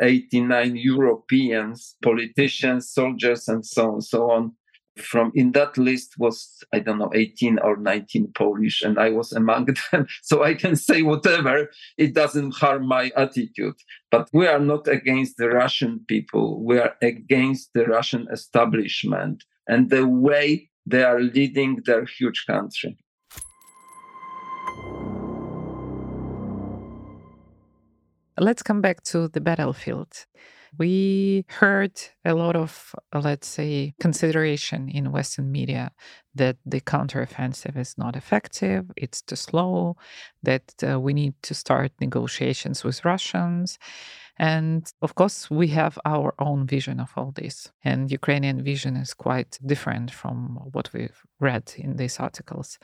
89 0.00 0.76
Europeans, 0.76 1.96
politicians, 2.02 2.90
soldiers, 2.90 3.48
and 3.48 3.64
so 3.64 3.94
on, 3.94 4.00
so 4.00 4.30
on 4.30 4.52
from 4.98 5.30
in 5.34 5.52
that 5.52 5.76
list 5.76 6.14
was 6.18 6.64
i 6.72 6.78
don't 6.78 6.98
know 6.98 7.10
18 7.14 7.58
or 7.58 7.76
19 7.76 8.32
polish 8.34 8.82
and 8.82 8.98
i 8.98 9.10
was 9.10 9.32
among 9.32 9.66
them. 9.92 10.06
So 10.22 10.42
i 10.42 10.54
can 10.54 10.76
say 10.76 11.02
whatever 11.02 11.70
it 11.98 12.14
doesn't 12.14 12.54
harm 12.54 12.86
my 12.86 13.10
attitude. 13.16 13.76
But 14.10 14.28
we 14.32 14.46
are 14.46 14.60
not 14.60 14.88
against 14.88 15.36
the 15.36 15.48
russian 15.48 16.00
people. 16.08 16.64
We 16.64 16.78
are 16.78 16.94
against 17.02 17.72
the 17.74 17.84
russian 17.84 18.26
establishment 18.32 19.44
and 19.68 19.90
the 19.90 20.06
way 20.06 20.70
they 20.86 21.02
are 21.02 21.20
leading 21.20 21.82
their 21.84 22.04
huge 22.04 22.44
country. 22.46 22.96
Let's 28.38 28.62
come 28.62 28.82
back 28.82 29.02
to 29.04 29.28
the 29.28 29.40
battlefield 29.40 30.26
we 30.78 31.44
heard 31.48 31.92
a 32.24 32.34
lot 32.34 32.56
of, 32.56 32.94
uh, 33.12 33.20
let's 33.20 33.46
say, 33.48 33.94
consideration 34.00 34.88
in 34.88 35.12
Western 35.12 35.50
media 35.50 35.92
that 36.34 36.56
the 36.66 36.80
counteroffensive 36.80 37.76
is 37.76 37.96
not 37.96 38.16
effective, 38.16 38.90
it's 38.96 39.22
too 39.22 39.36
slow, 39.36 39.96
that 40.42 40.74
uh, 40.86 41.00
we 41.00 41.14
need 41.14 41.34
to 41.42 41.54
start 41.54 41.92
negotiations 42.00 42.84
with 42.84 43.04
Russians. 43.04 43.78
And 44.38 44.90
of 45.00 45.14
course, 45.14 45.50
we 45.50 45.68
have 45.68 45.98
our 46.04 46.34
own 46.38 46.66
vision 46.66 47.00
of 47.00 47.12
all 47.16 47.32
this. 47.32 47.72
And 47.82 48.10
Ukrainian 48.10 48.62
vision 48.62 48.96
is 48.96 49.14
quite 49.14 49.58
different 49.64 50.10
from 50.10 50.58
what 50.72 50.92
we've 50.92 51.22
read 51.40 51.72
in 51.78 51.96
these 51.96 52.20
articles. 52.20 52.78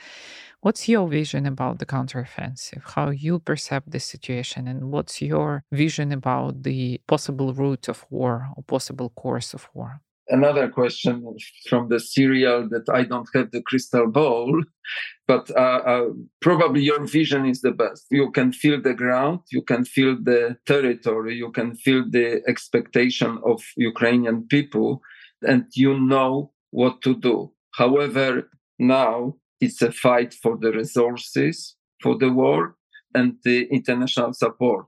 What's 0.60 0.88
your 0.88 1.08
vision 1.08 1.44
about 1.46 1.78
the 1.78 1.86
counteroffensive? 1.86 2.82
How 2.94 3.10
you 3.10 3.38
perceive 3.38 3.82
the 3.86 4.00
situation? 4.00 4.66
And 4.66 4.90
what's 4.90 5.20
your 5.20 5.64
vision 5.70 6.12
about 6.12 6.62
the 6.62 7.00
possible 7.06 7.52
route 7.52 7.88
of 7.88 8.06
war 8.10 8.48
or 8.56 8.62
possible 8.62 9.10
course 9.10 9.52
of 9.52 9.68
war? 9.74 10.00
Another 10.28 10.68
question 10.68 11.36
from 11.68 11.88
the 11.88 12.00
serial 12.00 12.68
that 12.70 12.88
I 12.88 13.04
don't 13.04 13.28
have 13.34 13.50
the 13.50 13.62
crystal 13.62 14.06
ball, 14.06 14.62
but 15.26 15.50
uh, 15.56 15.80
uh, 15.86 16.08
probably 16.40 16.82
your 16.82 17.04
vision 17.06 17.46
is 17.46 17.60
the 17.60 17.72
best. 17.72 18.06
You 18.10 18.30
can 18.30 18.52
feel 18.52 18.80
the 18.80 18.94
ground, 18.94 19.40
you 19.50 19.62
can 19.62 19.84
feel 19.84 20.16
the 20.22 20.56
territory, 20.66 21.36
you 21.36 21.50
can 21.50 21.74
feel 21.74 22.04
the 22.08 22.42
expectation 22.48 23.38
of 23.44 23.62
Ukrainian 23.76 24.46
people, 24.48 25.00
and 25.42 25.66
you 25.74 25.98
know 25.98 26.52
what 26.70 27.02
to 27.02 27.14
do. 27.14 27.52
However, 27.74 28.50
now 28.78 29.36
it's 29.60 29.82
a 29.82 29.92
fight 29.92 30.34
for 30.34 30.56
the 30.56 30.72
resources 30.72 31.76
for 32.02 32.18
the 32.18 32.30
war 32.30 32.74
and 33.14 33.34
the 33.44 33.68
international 33.70 34.32
support. 34.32 34.86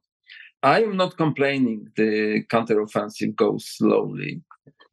I 0.62 0.82
am 0.82 0.96
not 0.96 1.18
complaining 1.18 1.88
the 1.96 2.42
counteroffensive 2.50 3.36
goes 3.36 3.66
slowly 3.68 4.42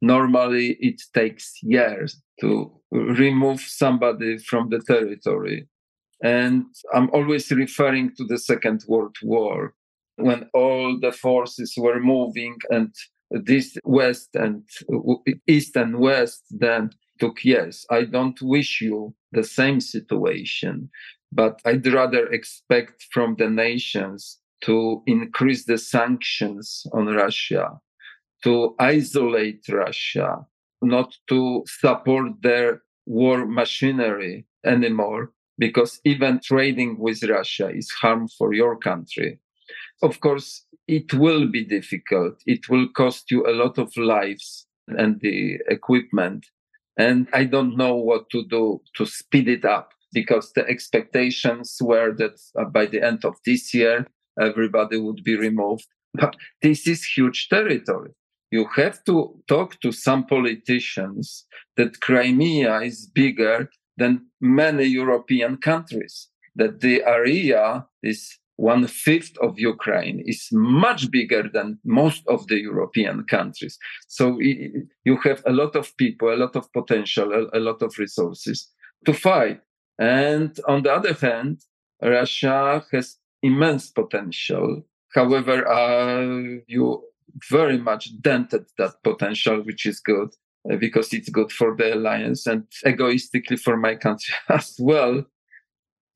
normally 0.00 0.76
it 0.80 1.00
takes 1.14 1.58
years 1.62 2.20
to 2.40 2.70
remove 2.90 3.60
somebody 3.60 4.38
from 4.38 4.68
the 4.68 4.80
territory. 4.80 5.68
And 6.22 6.66
I'm 6.92 7.10
always 7.10 7.50
referring 7.50 8.14
to 8.16 8.24
the 8.24 8.38
Second 8.38 8.84
World 8.86 9.16
War 9.22 9.74
when 10.16 10.48
all 10.52 10.98
the 11.00 11.12
forces 11.12 11.74
were 11.76 12.00
moving 12.00 12.56
and 12.70 12.94
this 13.30 13.76
west 13.84 14.30
and 14.34 14.62
east 15.46 15.74
and 15.76 15.98
west 15.98 16.44
then 16.50 16.90
took 17.18 17.44
years. 17.44 17.86
I 17.90 18.02
don't 18.04 18.40
wish 18.42 18.80
you 18.80 19.14
the 19.32 19.44
same 19.44 19.80
situation, 19.80 20.90
but 21.32 21.60
I'd 21.64 21.86
rather 21.86 22.26
expect 22.26 23.06
from 23.10 23.36
the 23.36 23.48
nations 23.48 24.38
to 24.64 25.02
increase 25.06 25.64
the 25.64 25.78
sanctions 25.78 26.86
on 26.92 27.06
Russia 27.06 27.80
to 28.42 28.74
isolate 28.78 29.64
Russia, 29.68 30.46
not 30.82 31.16
to 31.28 31.64
support 31.66 32.42
their 32.42 32.82
war 33.06 33.46
machinery 33.46 34.46
anymore, 34.64 35.32
because 35.58 36.00
even 36.04 36.40
trading 36.42 36.98
with 36.98 37.22
Russia 37.24 37.70
is 37.70 37.90
harm 37.90 38.28
for 38.28 38.52
your 38.52 38.76
country. 38.76 39.38
Of 40.02 40.20
course, 40.20 40.66
it 40.88 41.14
will 41.14 41.48
be 41.48 41.64
difficult. 41.64 42.34
It 42.46 42.68
will 42.68 42.88
cost 42.88 43.30
you 43.30 43.46
a 43.46 43.54
lot 43.54 43.78
of 43.78 43.96
lives 43.96 44.66
and 44.88 45.20
the 45.20 45.58
equipment. 45.68 46.46
And 46.96 47.28
I 47.32 47.44
don't 47.44 47.76
know 47.76 47.94
what 47.94 48.28
to 48.30 48.44
do 48.44 48.82
to 48.96 49.06
speed 49.06 49.48
it 49.48 49.64
up 49.64 49.90
because 50.12 50.52
the 50.52 50.66
expectations 50.68 51.78
were 51.80 52.12
that 52.16 52.38
uh, 52.58 52.64
by 52.64 52.86
the 52.86 53.02
end 53.02 53.24
of 53.24 53.36
this 53.46 53.72
year, 53.72 54.06
everybody 54.40 54.98
would 54.98 55.22
be 55.24 55.36
removed. 55.36 55.86
But 56.14 56.36
this 56.60 56.86
is 56.86 57.04
huge 57.04 57.48
territory 57.48 58.10
you 58.52 58.68
have 58.76 59.02
to 59.04 59.34
talk 59.48 59.80
to 59.80 59.90
some 59.90 60.26
politicians 60.26 61.46
that 61.76 62.00
Crimea 62.00 62.80
is 62.80 63.10
bigger 63.12 63.70
than 63.96 64.26
many 64.40 64.84
European 64.84 65.56
countries, 65.56 66.28
that 66.54 66.80
the 66.80 67.02
area 67.02 67.86
is 68.02 68.38
one 68.56 68.86
fifth 68.86 69.36
of 69.38 69.58
Ukraine 69.58 70.22
is 70.26 70.48
much 70.52 71.10
bigger 71.10 71.44
than 71.52 71.78
most 71.84 72.22
of 72.28 72.46
the 72.48 72.60
European 72.60 73.24
countries. 73.24 73.78
So 74.06 74.38
you 74.38 75.16
have 75.24 75.42
a 75.46 75.52
lot 75.52 75.74
of 75.74 75.96
people, 75.96 76.32
a 76.32 76.36
lot 76.36 76.54
of 76.54 76.70
potential, 76.72 77.32
a, 77.32 77.58
a 77.58 77.60
lot 77.60 77.80
of 77.80 77.98
resources 77.98 78.68
to 79.06 79.14
fight. 79.14 79.60
And 79.98 80.58
on 80.68 80.82
the 80.82 80.92
other 80.92 81.14
hand, 81.14 81.62
Russia 82.02 82.84
has 82.92 83.16
immense 83.42 83.90
potential. 83.90 84.82
However, 85.14 85.66
uh, 85.66 86.60
you 86.66 87.02
very 87.50 87.78
much 87.78 88.10
dented 88.20 88.66
that 88.78 88.94
potential, 89.02 89.62
which 89.62 89.86
is 89.86 90.00
good 90.00 90.30
uh, 90.70 90.76
because 90.76 91.12
it's 91.12 91.28
good 91.28 91.50
for 91.50 91.76
the 91.76 91.94
alliance 91.94 92.46
and 92.46 92.64
egoistically 92.86 93.56
for 93.56 93.76
my 93.76 93.94
country 93.94 94.34
as 94.48 94.76
well. 94.78 95.24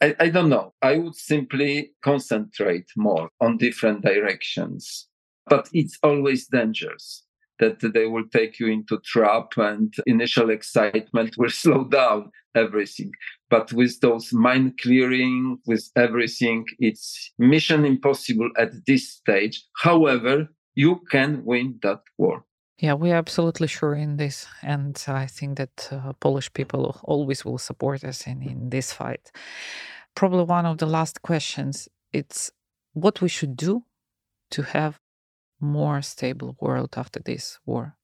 I, 0.00 0.14
I 0.20 0.28
don't 0.28 0.50
know. 0.50 0.74
I 0.82 0.98
would 0.98 1.16
simply 1.16 1.92
concentrate 2.04 2.86
more 2.96 3.30
on 3.40 3.56
different 3.56 4.02
directions, 4.02 5.08
but 5.46 5.68
it's 5.72 5.98
always 6.02 6.46
dangerous 6.48 7.24
that 7.58 7.80
they 7.80 8.06
will 8.06 8.28
take 8.32 8.60
you 8.60 8.66
into 8.66 9.00
trap 9.04 9.56
and 9.56 9.94
initial 10.06 10.50
excitement 10.50 11.36
will 11.38 11.50
slow 11.62 11.84
down 11.84 12.30
everything. 12.54 13.10
But 13.48 13.72
with 13.72 14.00
those 14.00 14.32
mind 14.32 14.78
clearing, 14.82 15.58
with 15.66 15.90
everything, 15.96 16.64
it's 16.78 17.32
mission 17.38 17.84
impossible 17.84 18.50
at 18.58 18.72
this 18.86 19.10
stage. 19.10 19.64
However, 19.76 20.48
you 20.76 21.00
can 21.10 21.44
win 21.44 21.80
that 21.82 22.02
war. 22.18 22.44
Yeah, 22.78 22.94
we 22.94 23.10
are 23.10 23.16
absolutely 23.16 23.66
sure 23.66 23.94
in 23.94 24.18
this. 24.18 24.46
And 24.62 25.02
I 25.08 25.26
think 25.26 25.58
that 25.58 25.88
uh, 25.90 26.12
Polish 26.20 26.52
people 26.52 27.00
always 27.04 27.44
will 27.44 27.58
support 27.58 28.04
us 28.04 28.26
in, 28.26 28.42
in 28.42 28.70
this 28.70 28.92
fight. 28.92 29.32
Probably 30.14 30.44
one 30.44 30.66
of 30.66 30.78
the 30.78 30.86
last 30.86 31.22
questions 31.22 31.88
it's 32.12 32.50
what 32.92 33.20
we 33.20 33.28
should 33.28 33.56
do 33.56 33.84
to 34.50 34.62
have 34.62 34.98
more 35.60 36.02
stable 36.02 36.56
world 36.60 36.94
after 36.96 37.20
this 37.20 37.58
war 37.66 37.96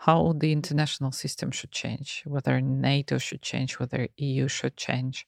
how 0.00 0.34
the 0.38 0.52
international 0.52 1.10
system 1.12 1.50
should 1.50 1.72
change 1.72 2.22
whether 2.26 2.60
nato 2.60 3.18
should 3.18 3.42
change 3.42 3.78
whether 3.78 4.08
eu 4.16 4.48
should 4.48 4.76
change 4.76 5.26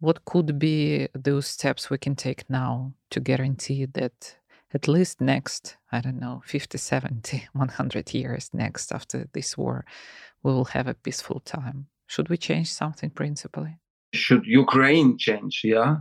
what 0.00 0.24
could 0.24 0.58
be 0.58 1.08
those 1.14 1.46
steps 1.46 1.90
we 1.90 1.98
can 1.98 2.16
take 2.16 2.48
now 2.50 2.92
to 3.10 3.20
guarantee 3.20 3.84
that 3.86 4.36
at 4.74 4.88
least 4.88 5.20
next, 5.20 5.76
I 5.90 6.00
don't 6.00 6.20
know, 6.20 6.42
50, 6.46 6.78
70, 6.78 7.48
100 7.52 8.14
years 8.14 8.50
next 8.52 8.92
after 8.92 9.28
this 9.32 9.56
war, 9.56 9.84
we 10.42 10.52
will 10.52 10.66
have 10.66 10.88
a 10.88 10.94
peaceful 10.94 11.40
time. 11.40 11.86
Should 12.06 12.28
we 12.28 12.36
change 12.36 12.72
something 12.72 13.10
principally? 13.10 13.78
Should 14.12 14.44
Ukraine 14.44 15.16
change? 15.18 15.62
Yeah. 15.64 15.98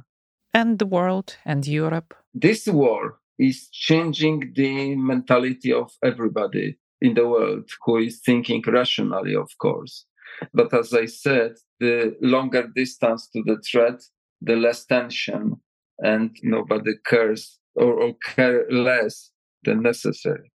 And 0.53 0.79
the 0.79 0.85
world 0.85 1.37
and 1.45 1.65
Europe? 1.65 2.13
This 2.33 2.67
war 2.67 3.19
is 3.39 3.69
changing 3.69 4.53
the 4.55 4.95
mentality 4.95 5.71
of 5.71 5.91
everybody 6.03 6.77
in 6.99 7.13
the 7.13 7.27
world 7.27 7.69
who 7.85 7.97
is 7.97 8.19
thinking 8.19 8.61
rationally, 8.67 9.35
of 9.35 9.49
course. 9.57 10.05
But 10.53 10.73
as 10.73 10.93
I 10.93 11.05
said, 11.05 11.53
the 11.79 12.15
longer 12.21 12.67
distance 12.75 13.29
to 13.29 13.41
the 13.43 13.57
threat, 13.59 14.01
the 14.41 14.55
less 14.55 14.85
tension, 14.85 15.61
and 15.99 16.35
nobody 16.43 16.93
cares 17.05 17.59
or, 17.75 17.93
or 17.93 18.13
care 18.35 18.65
less 18.69 19.31
than 19.63 19.81
necessary. 19.81 20.51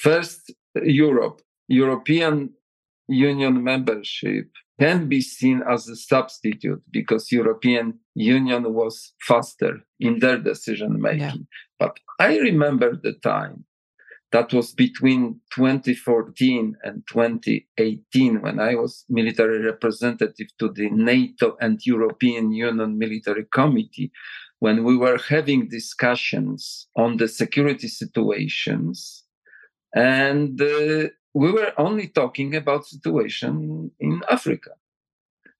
First, 0.00 0.52
Europe. 0.82 1.40
European 1.68 2.50
Union 3.08 3.62
membership 3.62 4.50
can 4.78 5.08
be 5.08 5.20
seen 5.20 5.62
as 5.68 5.88
a 5.88 5.96
substitute 5.96 6.82
because 6.90 7.32
European 7.32 7.98
Union 8.14 8.74
was 8.74 9.14
faster 9.26 9.78
in 9.98 10.18
their 10.18 10.38
decision 10.38 11.00
making. 11.00 11.20
Yeah. 11.20 11.34
But 11.78 11.98
I 12.18 12.38
remember 12.38 12.94
the 12.94 13.14
time 13.14 13.64
that 14.32 14.52
was 14.52 14.72
between 14.72 15.40
2014 15.54 16.76
and 16.82 17.02
2018 17.10 18.42
when 18.42 18.60
I 18.60 18.74
was 18.74 19.04
military 19.08 19.64
representative 19.64 20.48
to 20.58 20.68
the 20.68 20.90
NATO 20.90 21.56
and 21.60 21.80
European 21.84 22.52
Union 22.52 22.98
Military 22.98 23.46
Committee 23.52 24.10
when 24.60 24.84
we 24.84 24.96
were 24.96 25.18
having 25.28 25.68
discussions 25.68 26.88
on 26.96 27.18
the 27.18 27.28
security 27.28 27.88
situations 27.88 29.24
and 29.94 30.60
uh, 30.60 31.08
we 31.34 31.52
were 31.52 31.72
only 31.78 32.08
talking 32.08 32.54
about 32.54 32.86
situation 32.86 33.90
in 34.00 34.22
Africa. 34.30 34.70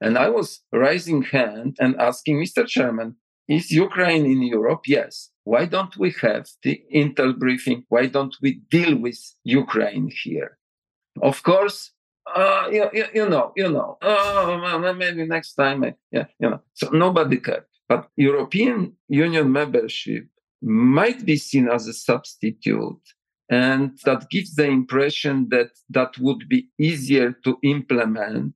And 0.00 0.18
I 0.18 0.28
was 0.28 0.60
raising 0.72 1.22
hand 1.22 1.76
and 1.80 1.96
asking 1.96 2.42
Mr. 2.42 2.66
Chairman, 2.66 3.16
is 3.48 3.70
Ukraine 3.70 4.26
in 4.26 4.42
Europe? 4.42 4.82
Yes. 4.86 5.30
Why 5.44 5.66
don't 5.66 5.96
we 5.96 6.14
have 6.22 6.48
the 6.62 6.82
intel 6.94 7.38
briefing? 7.38 7.84
Why 7.88 8.06
don't 8.06 8.34
we 8.42 8.60
deal 8.70 8.96
with 8.96 9.18
Ukraine 9.44 10.10
here? 10.24 10.58
Of 11.22 11.42
course, 11.42 11.92
uh, 12.34 12.68
you, 12.72 12.90
you, 12.92 13.04
you 13.14 13.28
know, 13.28 13.52
you 13.56 13.70
know, 13.70 13.98
oh, 14.02 14.94
maybe 14.94 15.24
next 15.26 15.54
time, 15.54 15.84
yeah, 16.10 16.26
you 16.40 16.50
know. 16.50 16.60
So 16.74 16.88
nobody 16.90 17.36
cared. 17.38 17.64
But 17.88 18.08
European 18.16 18.96
Union 19.08 19.52
membership 19.52 20.26
might 20.62 21.24
be 21.24 21.36
seen 21.36 21.68
as 21.68 21.86
a 21.86 21.92
substitute 21.92 23.00
and 23.48 23.96
that 24.04 24.28
gives 24.30 24.54
the 24.54 24.66
impression 24.66 25.48
that 25.50 25.70
that 25.90 26.18
would 26.18 26.48
be 26.48 26.68
easier 26.78 27.32
to 27.44 27.58
implement 27.62 28.54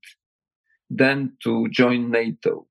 than 0.88 1.36
to 1.44 1.68
join 1.68 2.10
NATO. 2.10 2.66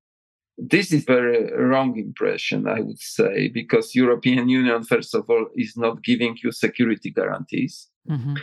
This 0.60 0.92
is 0.92 1.04
very 1.04 1.52
wrong 1.52 1.98
impression, 1.98 2.68
I 2.68 2.80
would 2.80 3.00
say, 3.00 3.48
because 3.48 3.94
European 3.94 4.48
Union, 4.48 4.84
first 4.84 5.14
of 5.14 5.28
all, 5.30 5.46
is 5.56 5.74
not 5.76 6.04
giving 6.04 6.36
you 6.42 6.52
security 6.52 7.10
guarantees. 7.10 7.88
Mm-hmm. 8.08 8.34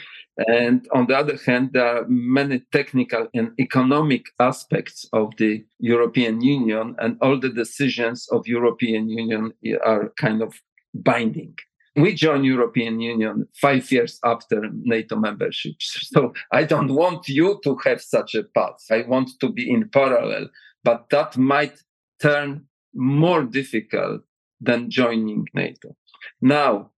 And 0.47 0.87
on 0.93 1.07
the 1.07 1.17
other 1.17 1.37
hand, 1.45 1.71
there 1.73 1.85
are 1.85 2.05
many 2.07 2.61
technical 2.71 3.27
and 3.33 3.51
economic 3.59 4.25
aspects 4.39 5.07
of 5.13 5.33
the 5.37 5.63
European 5.79 6.41
Union, 6.41 6.95
and 6.99 7.17
all 7.21 7.39
the 7.39 7.49
decisions 7.49 8.27
of 8.31 8.47
European 8.47 9.09
Union 9.09 9.53
are 9.83 10.11
kind 10.17 10.41
of 10.41 10.53
binding 10.93 11.55
we 11.97 12.13
joined 12.13 12.45
European 12.45 12.99
Union 12.99 13.47
five 13.59 13.91
years 13.91 14.19
after 14.23 14.69
NATO 14.83 15.15
membership. 15.15 15.75
So 16.13 16.33
I 16.51 16.63
don't 16.63 16.93
want 16.93 17.27
you 17.27 17.59
to 17.63 17.75
have 17.85 18.01
such 18.01 18.35
a 18.35 18.43
path. 18.43 18.79
I 18.91 19.01
want 19.01 19.29
to 19.41 19.49
be 19.49 19.69
in 19.69 19.89
parallel, 19.89 20.49
but 20.83 21.09
that 21.09 21.37
might 21.37 21.77
turn 22.21 22.65
more 22.93 23.43
difficult 23.43 24.21
than 24.59 24.89
joining 24.89 25.45
NATO. 25.53 25.95
Now, 26.41 26.91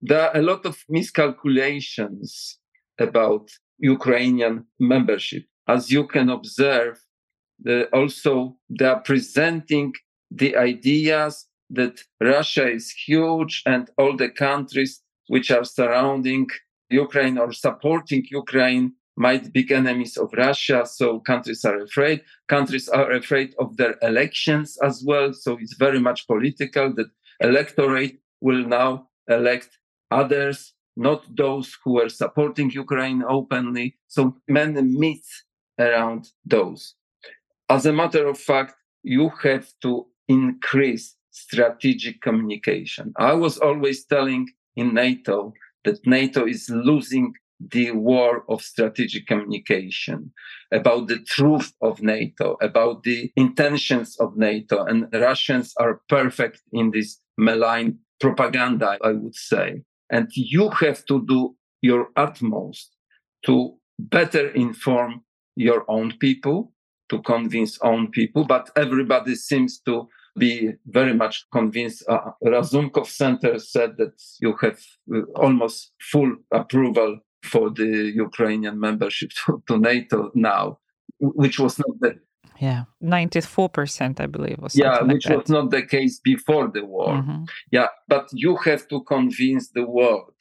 there 0.00 0.22
are 0.22 0.36
a 0.36 0.42
lot 0.42 0.64
of 0.66 0.84
miscalculations 0.88 2.58
about 2.98 3.50
Ukrainian 3.78 4.66
membership. 4.78 5.44
As 5.66 5.90
you 5.90 6.06
can 6.06 6.28
observe, 6.28 7.00
the, 7.60 7.88
also 7.92 8.56
they 8.68 8.86
are 8.86 9.00
presenting 9.00 9.92
the 10.30 10.56
ideas 10.56 11.46
that 11.70 12.00
Russia 12.20 12.68
is 12.68 12.90
huge 12.90 13.62
and 13.66 13.90
all 13.96 14.16
the 14.16 14.30
countries 14.30 15.00
which 15.28 15.50
are 15.50 15.64
surrounding 15.64 16.46
Ukraine 16.90 17.38
or 17.38 17.52
supporting 17.52 18.24
Ukraine 18.30 18.92
might 19.16 19.52
be 19.52 19.72
enemies 19.72 20.16
of 20.16 20.32
Russia. 20.32 20.84
So 20.86 21.20
countries 21.20 21.64
are 21.64 21.80
afraid. 21.82 22.22
Countries 22.48 22.88
are 22.88 23.12
afraid 23.12 23.54
of 23.58 23.76
their 23.76 23.96
elections 24.02 24.78
as 24.82 25.02
well. 25.06 25.32
So 25.32 25.58
it's 25.60 25.76
very 25.76 26.00
much 26.00 26.26
political 26.26 26.92
that 26.94 27.08
electorate 27.40 28.18
will 28.40 28.66
now 28.66 29.08
elect 29.28 29.78
others, 30.10 30.74
not 30.96 31.24
those 31.36 31.76
who 31.84 32.00
are 32.00 32.08
supporting 32.08 32.70
Ukraine 32.70 33.22
openly. 33.28 33.96
So 34.08 34.36
many 34.48 34.82
myths 34.82 35.44
around 35.78 36.28
those. 36.44 36.94
As 37.68 37.86
a 37.86 37.92
matter 37.92 38.26
of 38.28 38.38
fact, 38.38 38.74
you 39.02 39.30
have 39.42 39.66
to 39.82 40.06
increase 40.28 41.16
strategic 41.30 42.20
communication. 42.20 43.12
I 43.16 43.32
was 43.32 43.58
always 43.58 44.04
telling 44.04 44.48
in 44.76 44.94
NATO 44.94 45.54
that 45.84 46.06
NATO 46.06 46.46
is 46.46 46.68
losing 46.68 47.32
the 47.70 47.92
war 47.92 48.44
of 48.48 48.62
strategic 48.62 49.26
communication, 49.26 50.32
about 50.72 51.08
the 51.08 51.18
truth 51.20 51.72
of 51.80 52.02
NATO, 52.02 52.56
about 52.60 53.02
the 53.02 53.30
intentions 53.36 54.16
of 54.16 54.36
NATO. 54.36 54.84
And 54.84 55.08
Russians 55.12 55.74
are 55.78 56.00
perfect 56.08 56.62
in 56.72 56.90
this 56.90 57.20
malign 57.38 57.98
propaganda, 58.20 58.98
I 59.02 59.12
would 59.12 59.34
say. 59.34 59.82
And 60.10 60.28
you 60.34 60.70
have 60.70 61.04
to 61.06 61.24
do 61.26 61.56
your 61.82 62.08
utmost 62.16 62.94
to 63.46 63.74
better 63.98 64.48
inform 64.50 65.22
your 65.56 65.84
own 65.88 66.14
people, 66.18 66.72
to 67.10 67.20
convince 67.22 67.78
own 67.82 68.10
people, 68.10 68.44
but 68.44 68.70
everybody 68.76 69.34
seems 69.34 69.80
to 69.80 70.08
be 70.38 70.70
very 70.86 71.12
much 71.12 71.44
convinced. 71.52 72.04
Uh, 72.08 72.30
Razumkov 72.44 73.06
Center 73.06 73.58
said 73.58 73.96
that 73.98 74.14
you 74.40 74.54
have 74.62 74.78
uh, 75.14 75.22
almost 75.36 75.92
full 76.00 76.36
approval 76.52 77.20
for 77.42 77.70
the 77.70 78.12
Ukrainian 78.14 78.78
membership 78.78 79.30
to, 79.44 79.62
to 79.68 79.78
NATO 79.78 80.30
now, 80.34 80.78
which 81.18 81.58
was 81.58 81.78
not 81.78 82.00
the 82.00 82.18
yeah 82.60 82.84
94% 83.02 84.20
i 84.20 84.26
believe 84.26 84.58
was 84.58 84.76
yeah 84.76 85.00
which 85.02 85.26
like 85.26 85.38
was 85.38 85.48
not 85.48 85.70
the 85.70 85.82
case 85.82 86.20
before 86.20 86.68
the 86.68 86.84
war 86.84 87.14
mm-hmm. 87.14 87.44
yeah 87.70 87.88
but 88.08 88.28
you 88.32 88.56
have 88.56 88.86
to 88.88 89.02
convince 89.04 89.70
the 89.70 89.86
world 89.86 90.34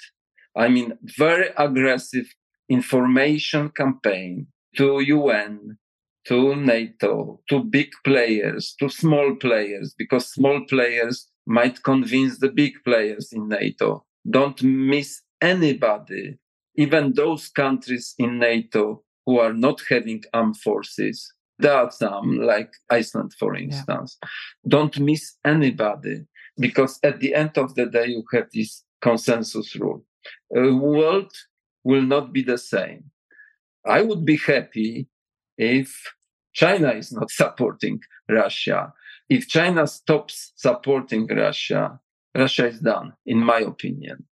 i 0.57 0.67
mean 0.67 0.93
very 1.17 1.49
aggressive 1.57 2.27
information 2.69 3.69
campaign 3.69 4.45
to 4.75 4.97
un 4.97 5.77
to 6.25 6.55
NATO, 6.55 7.41
to 7.49 7.63
big 7.63 7.89
players, 8.03 8.75
to 8.79 8.89
small 8.89 9.35
players, 9.35 9.95
because 9.97 10.31
small 10.31 10.63
players 10.69 11.27
might 11.45 11.83
convince 11.83 12.37
the 12.37 12.49
big 12.49 12.73
players 12.85 13.29
in 13.31 13.47
NATO. 13.47 14.05
Don't 14.29 14.61
miss 14.61 15.21
anybody, 15.41 16.37
even 16.75 17.13
those 17.13 17.49
countries 17.49 18.13
in 18.17 18.39
NATO 18.39 19.03
who 19.25 19.39
are 19.39 19.53
not 19.53 19.81
having 19.89 20.23
armed 20.33 20.57
forces. 20.57 21.33
There 21.59 21.73
are 21.73 21.91
some, 21.91 22.39
like 22.39 22.71
Iceland, 22.89 23.33
for 23.37 23.55
instance. 23.55 24.17
Yeah. 24.23 24.29
Don't 24.67 24.99
miss 24.99 25.37
anybody, 25.45 26.25
because 26.57 26.99
at 27.03 27.19
the 27.19 27.35
end 27.35 27.57
of 27.57 27.75
the 27.75 27.85
day, 27.85 28.07
you 28.07 28.23
have 28.33 28.47
this 28.53 28.83
consensus 29.01 29.75
rule. 29.75 30.03
The 30.49 30.75
world 30.75 31.31
will 31.83 32.01
not 32.01 32.33
be 32.33 32.43
the 32.43 32.57
same. 32.57 33.11
I 33.85 34.01
would 34.01 34.25
be 34.25 34.37
happy 34.37 35.07
if 35.57 36.13
China 36.53 36.89
is 36.91 37.11
not 37.11 37.29
supporting 37.41 37.99
Russia. 38.29 38.93
If 39.29 39.47
China 39.47 39.87
stops 39.87 40.53
supporting 40.55 41.27
Russia, 41.27 41.99
Russia 42.35 42.67
is 42.67 42.79
done, 42.79 43.13
in 43.25 43.39
my 43.39 43.59
opinion, 43.59 44.25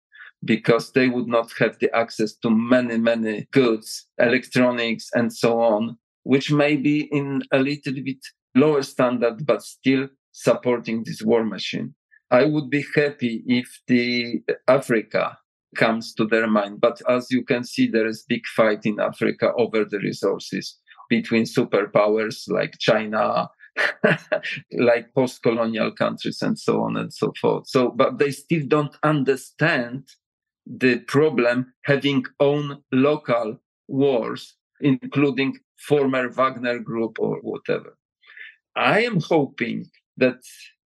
because 0.43 0.91
they 0.91 1.09
would 1.09 1.27
not 1.27 1.51
have 1.59 1.77
the 1.79 1.93
access 1.95 2.33
to 2.37 2.49
many, 2.49 2.97
many 2.97 3.47
goods, 3.51 4.07
electronics, 4.19 5.09
and 5.13 5.33
so 5.33 5.59
on, 5.59 5.97
which 6.23 6.51
may 6.51 6.75
be 6.75 7.01
in 7.11 7.41
a 7.51 7.59
little 7.59 7.93
bit 7.93 8.19
lower 8.55 8.83
standard, 8.83 9.45
but 9.45 9.61
still 9.63 10.07
supporting 10.31 11.03
this 11.03 11.21
war 11.21 11.43
machine. 11.43 11.95
I 12.29 12.43
would 12.45 12.69
be 12.69 12.85
happy 12.95 13.43
if 13.47 13.81
the 13.87 14.41
Africa 14.67 15.37
comes 15.75 16.13
to 16.15 16.25
their 16.25 16.47
mind. 16.47 16.81
But 16.81 17.01
as 17.09 17.27
you 17.31 17.43
can 17.43 17.63
see, 17.63 17.87
there 17.87 18.07
is 18.07 18.25
big 18.27 18.45
fight 18.55 18.85
in 18.85 18.99
Africa 18.99 19.51
over 19.57 19.85
the 19.85 19.99
resources 19.99 20.77
between 21.09 21.43
superpowers 21.43 22.49
like 22.49 22.77
China, 22.79 23.49
like 24.77 25.13
post 25.13 25.41
colonial 25.43 25.91
countries, 25.91 26.41
and 26.41 26.59
so 26.59 26.81
on 26.81 26.97
and 26.97 27.13
so 27.13 27.31
forth. 27.39 27.67
So, 27.67 27.89
but 27.89 28.17
they 28.17 28.31
still 28.31 28.63
don't 28.67 28.95
understand 29.03 30.09
the 30.67 30.99
problem 30.99 31.73
having 31.85 32.25
own 32.39 32.81
local 32.91 33.59
wars, 33.87 34.55
including 34.81 35.57
former 35.77 36.29
Wagner 36.29 36.79
group 36.79 37.19
or 37.19 37.37
whatever. 37.41 37.97
I 38.75 39.01
am 39.01 39.21
hoping 39.21 39.85
that 40.17 40.39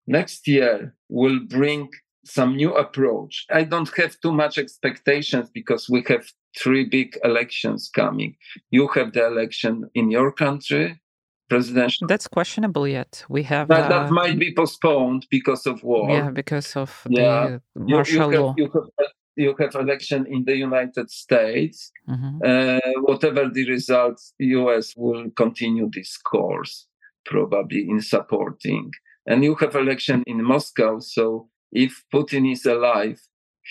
next 0.06 0.46
year 0.46 0.94
will 1.08 1.40
bring 1.40 1.90
some 2.24 2.56
new 2.56 2.74
approach. 2.74 3.46
I 3.50 3.64
don't 3.64 3.90
have 3.96 4.20
too 4.20 4.32
much 4.32 4.58
expectations 4.58 5.50
because 5.52 5.88
we 5.88 6.04
have 6.08 6.24
three 6.56 6.84
big 6.84 7.18
elections 7.24 7.90
coming. 7.92 8.36
You 8.70 8.88
have 8.88 9.12
the 9.12 9.26
election 9.26 9.90
in 9.94 10.10
your 10.10 10.30
country, 10.30 11.00
presidential. 11.48 12.06
That's 12.06 12.28
questionable 12.28 12.86
yet. 12.86 13.24
We 13.28 13.42
have 13.44 13.68
that, 13.68 13.90
uh, 13.90 14.04
that 14.04 14.10
might 14.10 14.38
be 14.38 14.54
postponed 14.54 15.26
because 15.30 15.66
of 15.66 15.82
war. 15.82 16.10
Yeah, 16.10 16.30
because 16.30 16.76
of 16.76 17.02
yeah. 17.08 17.58
the 17.58 17.60
martial 17.74 18.32
you, 18.32 18.38
you 18.38 18.42
law. 18.42 18.48
Have, 18.48 18.58
you, 18.58 18.70
have, 18.72 19.08
you 19.36 19.54
have 19.58 19.74
election 19.74 20.26
in 20.26 20.44
the 20.44 20.56
United 20.56 21.10
States. 21.10 21.90
Mm-hmm. 22.08 22.38
Uh, 22.44 23.00
whatever 23.02 23.48
the 23.48 23.68
results, 23.68 24.34
U.S. 24.38 24.94
will 24.96 25.30
continue 25.36 25.88
this 25.92 26.16
course 26.18 26.86
probably 27.24 27.88
in 27.88 28.00
supporting. 28.00 28.90
And 29.26 29.44
you 29.44 29.54
have 29.56 29.76
election 29.76 30.22
in 30.26 30.42
Moscow, 30.42 30.98
so 30.98 31.48
if 31.70 32.04
Putin 32.12 32.50
is 32.50 32.66
alive, 32.66 33.20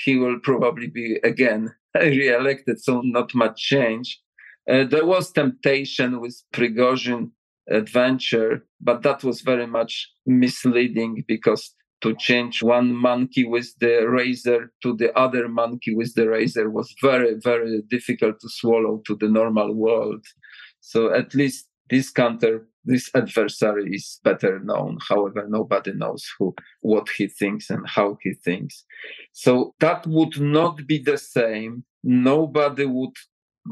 he 0.03 0.17
will 0.17 0.39
probably 0.39 0.87
be 0.87 1.19
again 1.23 1.73
re-elected, 1.95 2.81
so 2.81 3.01
not 3.03 3.35
much 3.35 3.61
change. 3.61 4.21
Uh, 4.69 4.85
there 4.85 5.05
was 5.05 5.31
temptation 5.31 6.21
with 6.21 6.41
Prigozhin 6.53 7.31
adventure, 7.69 8.65
but 8.79 9.03
that 9.03 9.23
was 9.23 9.41
very 9.41 9.67
much 9.67 10.09
misleading 10.25 11.23
because 11.27 11.73
to 12.01 12.15
change 12.15 12.63
one 12.63 12.93
monkey 12.93 13.45
with 13.45 13.73
the 13.79 14.07
razor 14.07 14.71
to 14.81 14.95
the 14.97 15.13
other 15.17 15.47
monkey 15.47 15.95
with 15.95 16.13
the 16.15 16.27
razor 16.27 16.69
was 16.69 16.93
very, 17.01 17.35
very 17.43 17.81
difficult 17.89 18.39
to 18.39 18.49
swallow 18.49 19.01
to 19.05 19.15
the 19.15 19.27
normal 19.27 19.73
world. 19.73 20.25
So 20.79 21.13
at 21.13 21.35
least 21.35 21.67
this 21.89 22.09
counter, 22.09 22.67
this 22.85 23.09
adversary 23.13 23.93
is 23.93 24.19
better 24.23 24.59
known. 24.59 24.97
However, 25.07 25.45
nobody 25.47 25.93
knows 25.93 26.25
who, 26.39 26.55
what 26.81 27.07
he 27.09 27.27
thinks 27.27 27.69
and 27.69 27.87
how 27.87 28.17
he 28.21 28.33
thinks. 28.33 28.83
So 29.33 29.75
that 29.79 30.07
would 30.07 30.39
not 30.39 30.87
be 30.87 30.97
the 30.97 31.17
same. 31.17 31.83
Nobody 32.03 32.85
would 32.85 33.15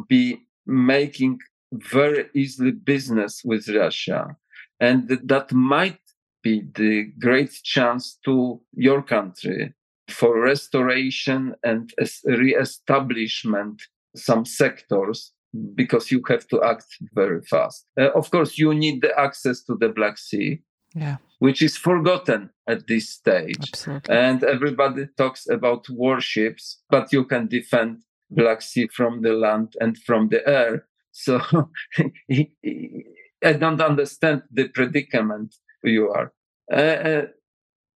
be 0.08 0.46
making 0.68 1.40
very 1.72 2.30
easily 2.36 2.72
business 2.72 3.42
with 3.44 3.68
Russia. 3.70 4.36
And 4.80 5.10
that 5.24 5.52
might 5.52 6.00
be 6.42 6.64
the 6.76 7.12
great 7.20 7.52
chance 7.64 8.18
to 8.26 8.62
your 8.74 9.02
country 9.02 9.74
for 10.10 10.40
restoration 10.40 11.56
and 11.64 11.94
re-establishment 12.26 13.82
some 14.16 14.46
sectors 14.46 15.34
because 15.76 16.12
you 16.12 16.22
have 16.28 16.48
to 16.48 16.64
act 16.64 16.86
very 17.14 17.42
fast. 17.42 17.86
Uh, 18.00 18.12
of 18.12 18.30
course, 18.32 18.58
you 18.58 18.74
need 18.74 19.02
the 19.02 19.18
access 19.20 19.64
to 19.64 19.76
the 19.76 19.90
Black 19.90 20.18
Sea, 20.18 20.62
yeah. 20.96 21.18
which 21.40 21.62
is 21.62 21.78
forgotten 21.78 22.50
at 22.68 22.88
this 22.88 23.10
stage. 23.10 23.58
Absolutely. 23.74 24.16
And 24.16 24.44
everybody 24.44 25.08
talks 25.18 25.48
about 25.50 25.90
warships, 25.90 26.82
but 26.90 27.12
you 27.12 27.26
can 27.26 27.48
defend 27.48 28.04
Black 28.30 28.62
Sea 28.62 28.88
from 28.88 29.22
the 29.22 29.34
land 29.34 29.74
and 29.80 29.98
from 29.98 30.30
the 30.30 30.48
air. 30.48 30.86
So 31.12 31.42
I 33.44 33.54
don't 33.54 33.82
understand 33.82 34.44
the 34.52 34.68
predicament 34.68 35.56
you 35.84 36.10
are. 36.10 36.32
Uh, 36.72 36.76
uh, 36.76 37.26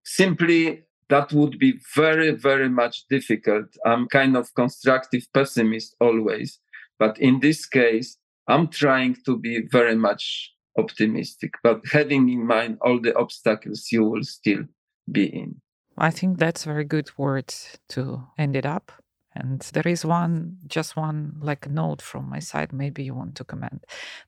simply, 0.06 0.84
that 1.10 1.32
would 1.32 1.60
be 1.60 1.80
very, 1.96 2.32
very 2.32 2.70
much 2.70 3.06
difficult. 3.10 3.66
I'm 3.86 4.08
kind 4.08 4.36
of 4.36 4.54
constructive 4.56 5.28
pessimist 5.34 5.96
always, 6.00 6.60
but 7.00 7.20
in 7.20 7.40
this 7.40 7.66
case, 7.66 8.18
I'm 8.48 8.68
trying 8.68 9.18
to 9.26 9.38
be 9.38 9.62
very 9.72 9.96
much 9.96 10.54
optimistic, 10.78 11.54
but 11.64 11.82
having 11.92 12.30
in 12.30 12.46
mind 12.46 12.78
all 12.82 13.00
the 13.00 13.16
obstacles 13.16 13.88
you 13.92 14.04
will 14.04 14.24
still 14.24 14.64
be 15.12 15.26
in. 15.26 15.62
I 15.98 16.10
think 16.10 16.40
that's 16.40 16.64
very 16.64 16.86
good 16.86 17.12
word 17.18 17.54
to 17.90 18.24
end 18.38 18.56
it 18.56 18.66
up. 18.66 18.92
And 19.36 19.62
there 19.74 19.88
is 19.88 20.06
one, 20.06 20.58
just 20.68 20.96
one 20.96 21.36
like 21.40 21.70
note 21.70 22.02
from 22.02 22.30
my 22.30 22.40
side, 22.40 22.72
maybe 22.72 23.04
you 23.04 23.16
want 23.16 23.36
to 23.36 23.44
comment, 23.44 23.86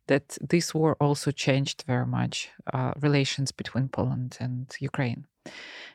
that 0.08 0.38
this 0.41 0.74
war 0.74 0.95
also 0.99 1.32
changed 1.32 1.84
very 1.88 2.08
much 2.08 2.49
uh, 2.74 2.93
relations 2.99 3.51
between 3.51 3.88
Poland 3.89 4.38
and 4.39 4.74
Ukraine. 4.80 5.26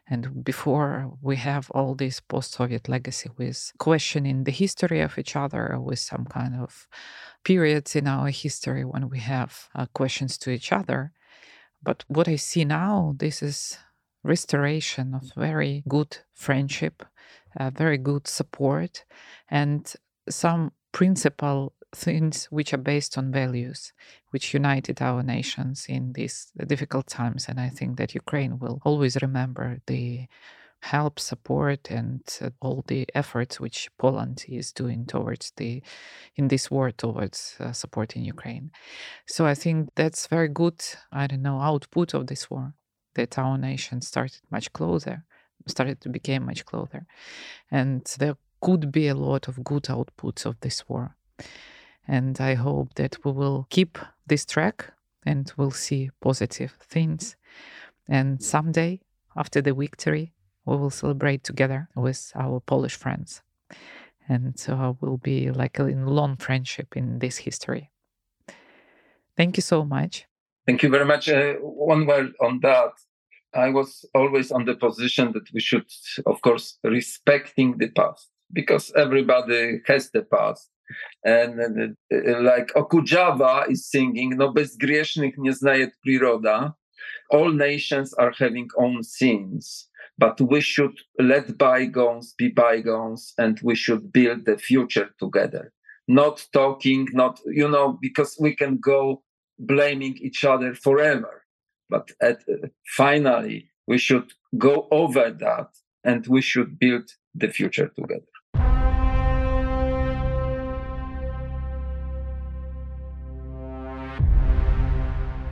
And 0.08 0.44
before 0.44 1.12
we 1.22 1.36
have 1.36 1.70
all 1.70 1.94
this 1.94 2.20
post 2.20 2.52
Soviet 2.52 2.88
legacy 2.88 3.30
with 3.36 3.72
questioning 3.78 4.44
the 4.44 4.50
history 4.52 5.00
of 5.00 5.18
each 5.18 5.36
other, 5.36 5.78
with 5.78 5.98
some 5.98 6.26
kind 6.26 6.56
of 6.56 6.88
periods 7.44 7.94
in 7.96 8.06
our 8.06 8.28
history 8.28 8.84
when 8.84 9.08
we 9.08 9.20
have 9.20 9.68
uh, 9.74 9.86
questions 9.92 10.36
to 10.38 10.50
each 10.50 10.72
other. 10.72 11.12
But 11.82 12.04
what 12.08 12.28
I 12.28 12.36
see 12.36 12.64
now, 12.64 13.14
this 13.16 13.42
is 13.42 13.78
restoration 14.22 15.14
of 15.14 15.32
very 15.34 15.82
good 15.88 16.18
friendship 16.34 17.04
uh, 17.58 17.70
very 17.70 17.98
good 17.98 18.26
support, 18.26 19.04
and 19.48 19.92
some 20.28 20.72
principal 20.92 21.72
things 21.92 22.46
which 22.46 22.72
are 22.72 22.78
based 22.78 23.18
on 23.18 23.32
values, 23.32 23.92
which 24.30 24.54
united 24.54 25.02
our 25.02 25.22
nations 25.22 25.86
in 25.88 26.12
these 26.12 26.52
difficult 26.66 27.06
times. 27.06 27.46
And 27.48 27.58
I 27.58 27.68
think 27.68 27.96
that 27.98 28.14
Ukraine 28.14 28.58
will 28.58 28.80
always 28.84 29.16
remember 29.20 29.80
the 29.86 30.26
help, 30.82 31.20
support, 31.20 31.90
and 31.90 32.22
uh, 32.40 32.50
all 32.60 32.82
the 32.86 33.06
efforts 33.14 33.60
which 33.60 33.90
Poland 33.98 34.44
is 34.48 34.72
doing 34.72 35.04
towards 35.04 35.52
the 35.56 35.82
in 36.36 36.48
this 36.48 36.70
war 36.70 36.90
towards 36.90 37.56
uh, 37.60 37.72
supporting 37.72 38.24
Ukraine. 38.24 38.70
So 39.26 39.46
I 39.46 39.54
think 39.54 39.90
that's 39.94 40.26
very 40.26 40.48
good. 40.48 40.82
I 41.12 41.26
don't 41.26 41.42
know 41.42 41.60
output 41.60 42.14
of 42.14 42.26
this 42.28 42.50
war 42.50 42.74
that 43.14 43.38
our 43.38 43.58
nation 43.58 44.00
started 44.00 44.40
much 44.50 44.72
closer 44.72 45.24
started 45.66 46.00
to 46.00 46.08
become 46.08 46.46
much 46.46 46.64
closer. 46.64 47.06
And 47.70 48.04
there 48.18 48.36
could 48.60 48.92
be 48.92 49.08
a 49.08 49.14
lot 49.14 49.48
of 49.48 49.64
good 49.64 49.84
outputs 49.84 50.44
of 50.46 50.60
this 50.60 50.88
war. 50.88 51.16
And 52.06 52.40
I 52.40 52.54
hope 52.54 52.94
that 52.94 53.24
we 53.24 53.32
will 53.32 53.66
keep 53.70 53.98
this 54.26 54.44
track 54.44 54.92
and 55.24 55.52
we'll 55.56 55.70
see 55.70 56.10
positive 56.20 56.76
things. 56.80 57.36
And 58.08 58.42
someday, 58.42 59.00
after 59.36 59.62
the 59.62 59.74
victory, 59.74 60.32
we 60.64 60.76
will 60.76 60.90
celebrate 60.90 61.44
together 61.44 61.88
with 61.94 62.32
our 62.34 62.60
Polish 62.60 62.96
friends. 62.96 63.42
And 64.28 64.58
so 64.58 64.96
we'll 65.00 65.16
be 65.16 65.50
like 65.50 65.78
in 65.78 66.06
long 66.06 66.36
friendship 66.36 66.96
in 66.96 67.18
this 67.18 67.38
history. 67.38 67.90
Thank 69.36 69.56
you 69.56 69.62
so 69.62 69.84
much. 69.84 70.26
Thank 70.66 70.82
you 70.82 70.88
very 70.88 71.04
much. 71.04 71.28
Uh, 71.28 71.54
one 71.54 72.06
word 72.06 72.32
on 72.40 72.60
that. 72.60 72.92
I 73.54 73.70
was 73.70 74.04
always 74.14 74.52
on 74.52 74.64
the 74.64 74.76
position 74.76 75.32
that 75.32 75.52
we 75.52 75.60
should, 75.60 75.86
of 76.26 76.40
course, 76.42 76.78
respecting 76.84 77.78
the 77.78 77.90
past 77.90 78.28
because 78.52 78.92
everybody 78.96 79.80
has 79.86 80.10
the 80.10 80.22
past. 80.22 80.68
And 81.24 81.60
uh, 81.60 82.40
like 82.40 82.68
Okudzawa 82.74 83.70
is 83.70 83.88
singing, 83.88 84.30
no 84.36 84.52
bezgriesznych 84.52 85.38
nie 85.38 85.52
znaje 85.52 85.90
priroda. 86.04 86.74
All 87.30 87.52
nations 87.52 88.12
are 88.14 88.32
having 88.36 88.68
own 88.76 89.02
sins, 89.02 89.88
but 90.18 90.40
we 90.40 90.60
should 90.60 90.98
let 91.18 91.56
bygones 91.56 92.34
be 92.36 92.48
bygones 92.48 93.32
and 93.38 93.60
we 93.62 93.76
should 93.76 94.12
build 94.12 94.46
the 94.46 94.58
future 94.58 95.10
together. 95.18 95.72
Not 96.08 96.44
talking, 96.52 97.06
not, 97.12 97.40
you 97.46 97.68
know, 97.68 97.98
because 98.00 98.36
we 98.40 98.56
can 98.56 98.78
go 98.78 99.22
blaming 99.58 100.16
each 100.16 100.44
other 100.44 100.74
forever 100.74 101.39
but 101.90 102.10
at, 102.22 102.42
uh, 102.48 102.68
finally, 102.96 103.70
we 103.86 103.98
should 103.98 104.32
go 104.56 104.88
over 104.90 105.30
that 105.30 105.68
and 106.04 106.26
we 106.26 106.40
should 106.40 106.78
build 106.78 107.10
the 107.34 107.48
future 107.48 107.88
together. 107.88 108.24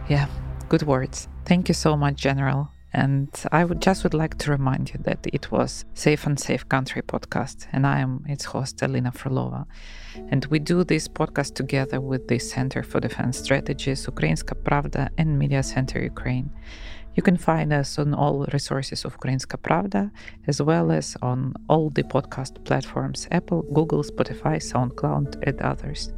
Yeah, 0.08 0.26
good 0.68 0.84
words. 0.84 1.28
Thank 1.44 1.68
you 1.68 1.74
so 1.74 1.96
much, 1.96 2.16
General. 2.16 2.70
And 2.92 3.28
I 3.52 3.64
would 3.64 3.82
just 3.82 4.02
would 4.02 4.14
like 4.14 4.38
to 4.38 4.50
remind 4.50 4.90
you 4.94 5.00
that 5.02 5.26
it 5.30 5.50
was 5.52 5.84
Safe 5.92 6.26
and 6.26 6.40
Safe 6.40 6.66
Country 6.68 7.02
podcast, 7.02 7.66
and 7.70 7.86
I 7.86 8.00
am 8.00 8.24
its 8.26 8.46
host, 8.46 8.80
Alina 8.80 9.12
Frolova. 9.12 9.66
And 10.30 10.46
we 10.46 10.58
do 10.58 10.84
this 10.84 11.06
podcast 11.06 11.54
together 11.54 12.00
with 12.00 12.28
the 12.28 12.38
Center 12.38 12.82
for 12.82 12.98
Defense 13.00 13.38
Strategies, 13.38 14.06
Ukrainska 14.06 14.54
Pravda, 14.62 15.10
and 15.18 15.38
Media 15.38 15.62
Center 15.62 16.00
Ukraine. 16.02 16.50
You 17.14 17.22
can 17.22 17.36
find 17.36 17.72
us 17.72 17.98
on 17.98 18.14
all 18.14 18.46
resources 18.52 19.04
of 19.04 19.18
Ukrainska 19.18 19.58
Pravda, 19.58 20.10
as 20.46 20.62
well 20.62 20.90
as 20.90 21.16
on 21.20 21.52
all 21.68 21.90
the 21.90 22.04
podcast 22.04 22.64
platforms 22.64 23.28
Apple, 23.30 23.62
Google, 23.74 24.02
Spotify, 24.02 24.56
SoundCloud, 24.62 25.46
and 25.46 25.60
others. 25.60 26.12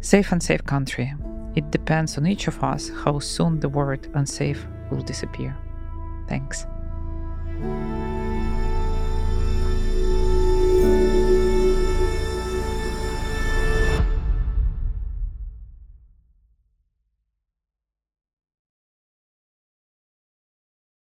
Safe 0.00 0.30
and 0.30 0.42
safe 0.42 0.62
country. 0.64 1.12
It 1.56 1.70
depends 1.72 2.18
on 2.18 2.26
each 2.26 2.46
of 2.46 2.62
us 2.62 2.90
how 3.04 3.18
soon 3.18 3.58
the 3.58 3.68
word 3.68 4.08
unsafe 4.14 4.66
will 4.90 5.02
disappear. 5.02 5.56
Thanks. 6.28 6.66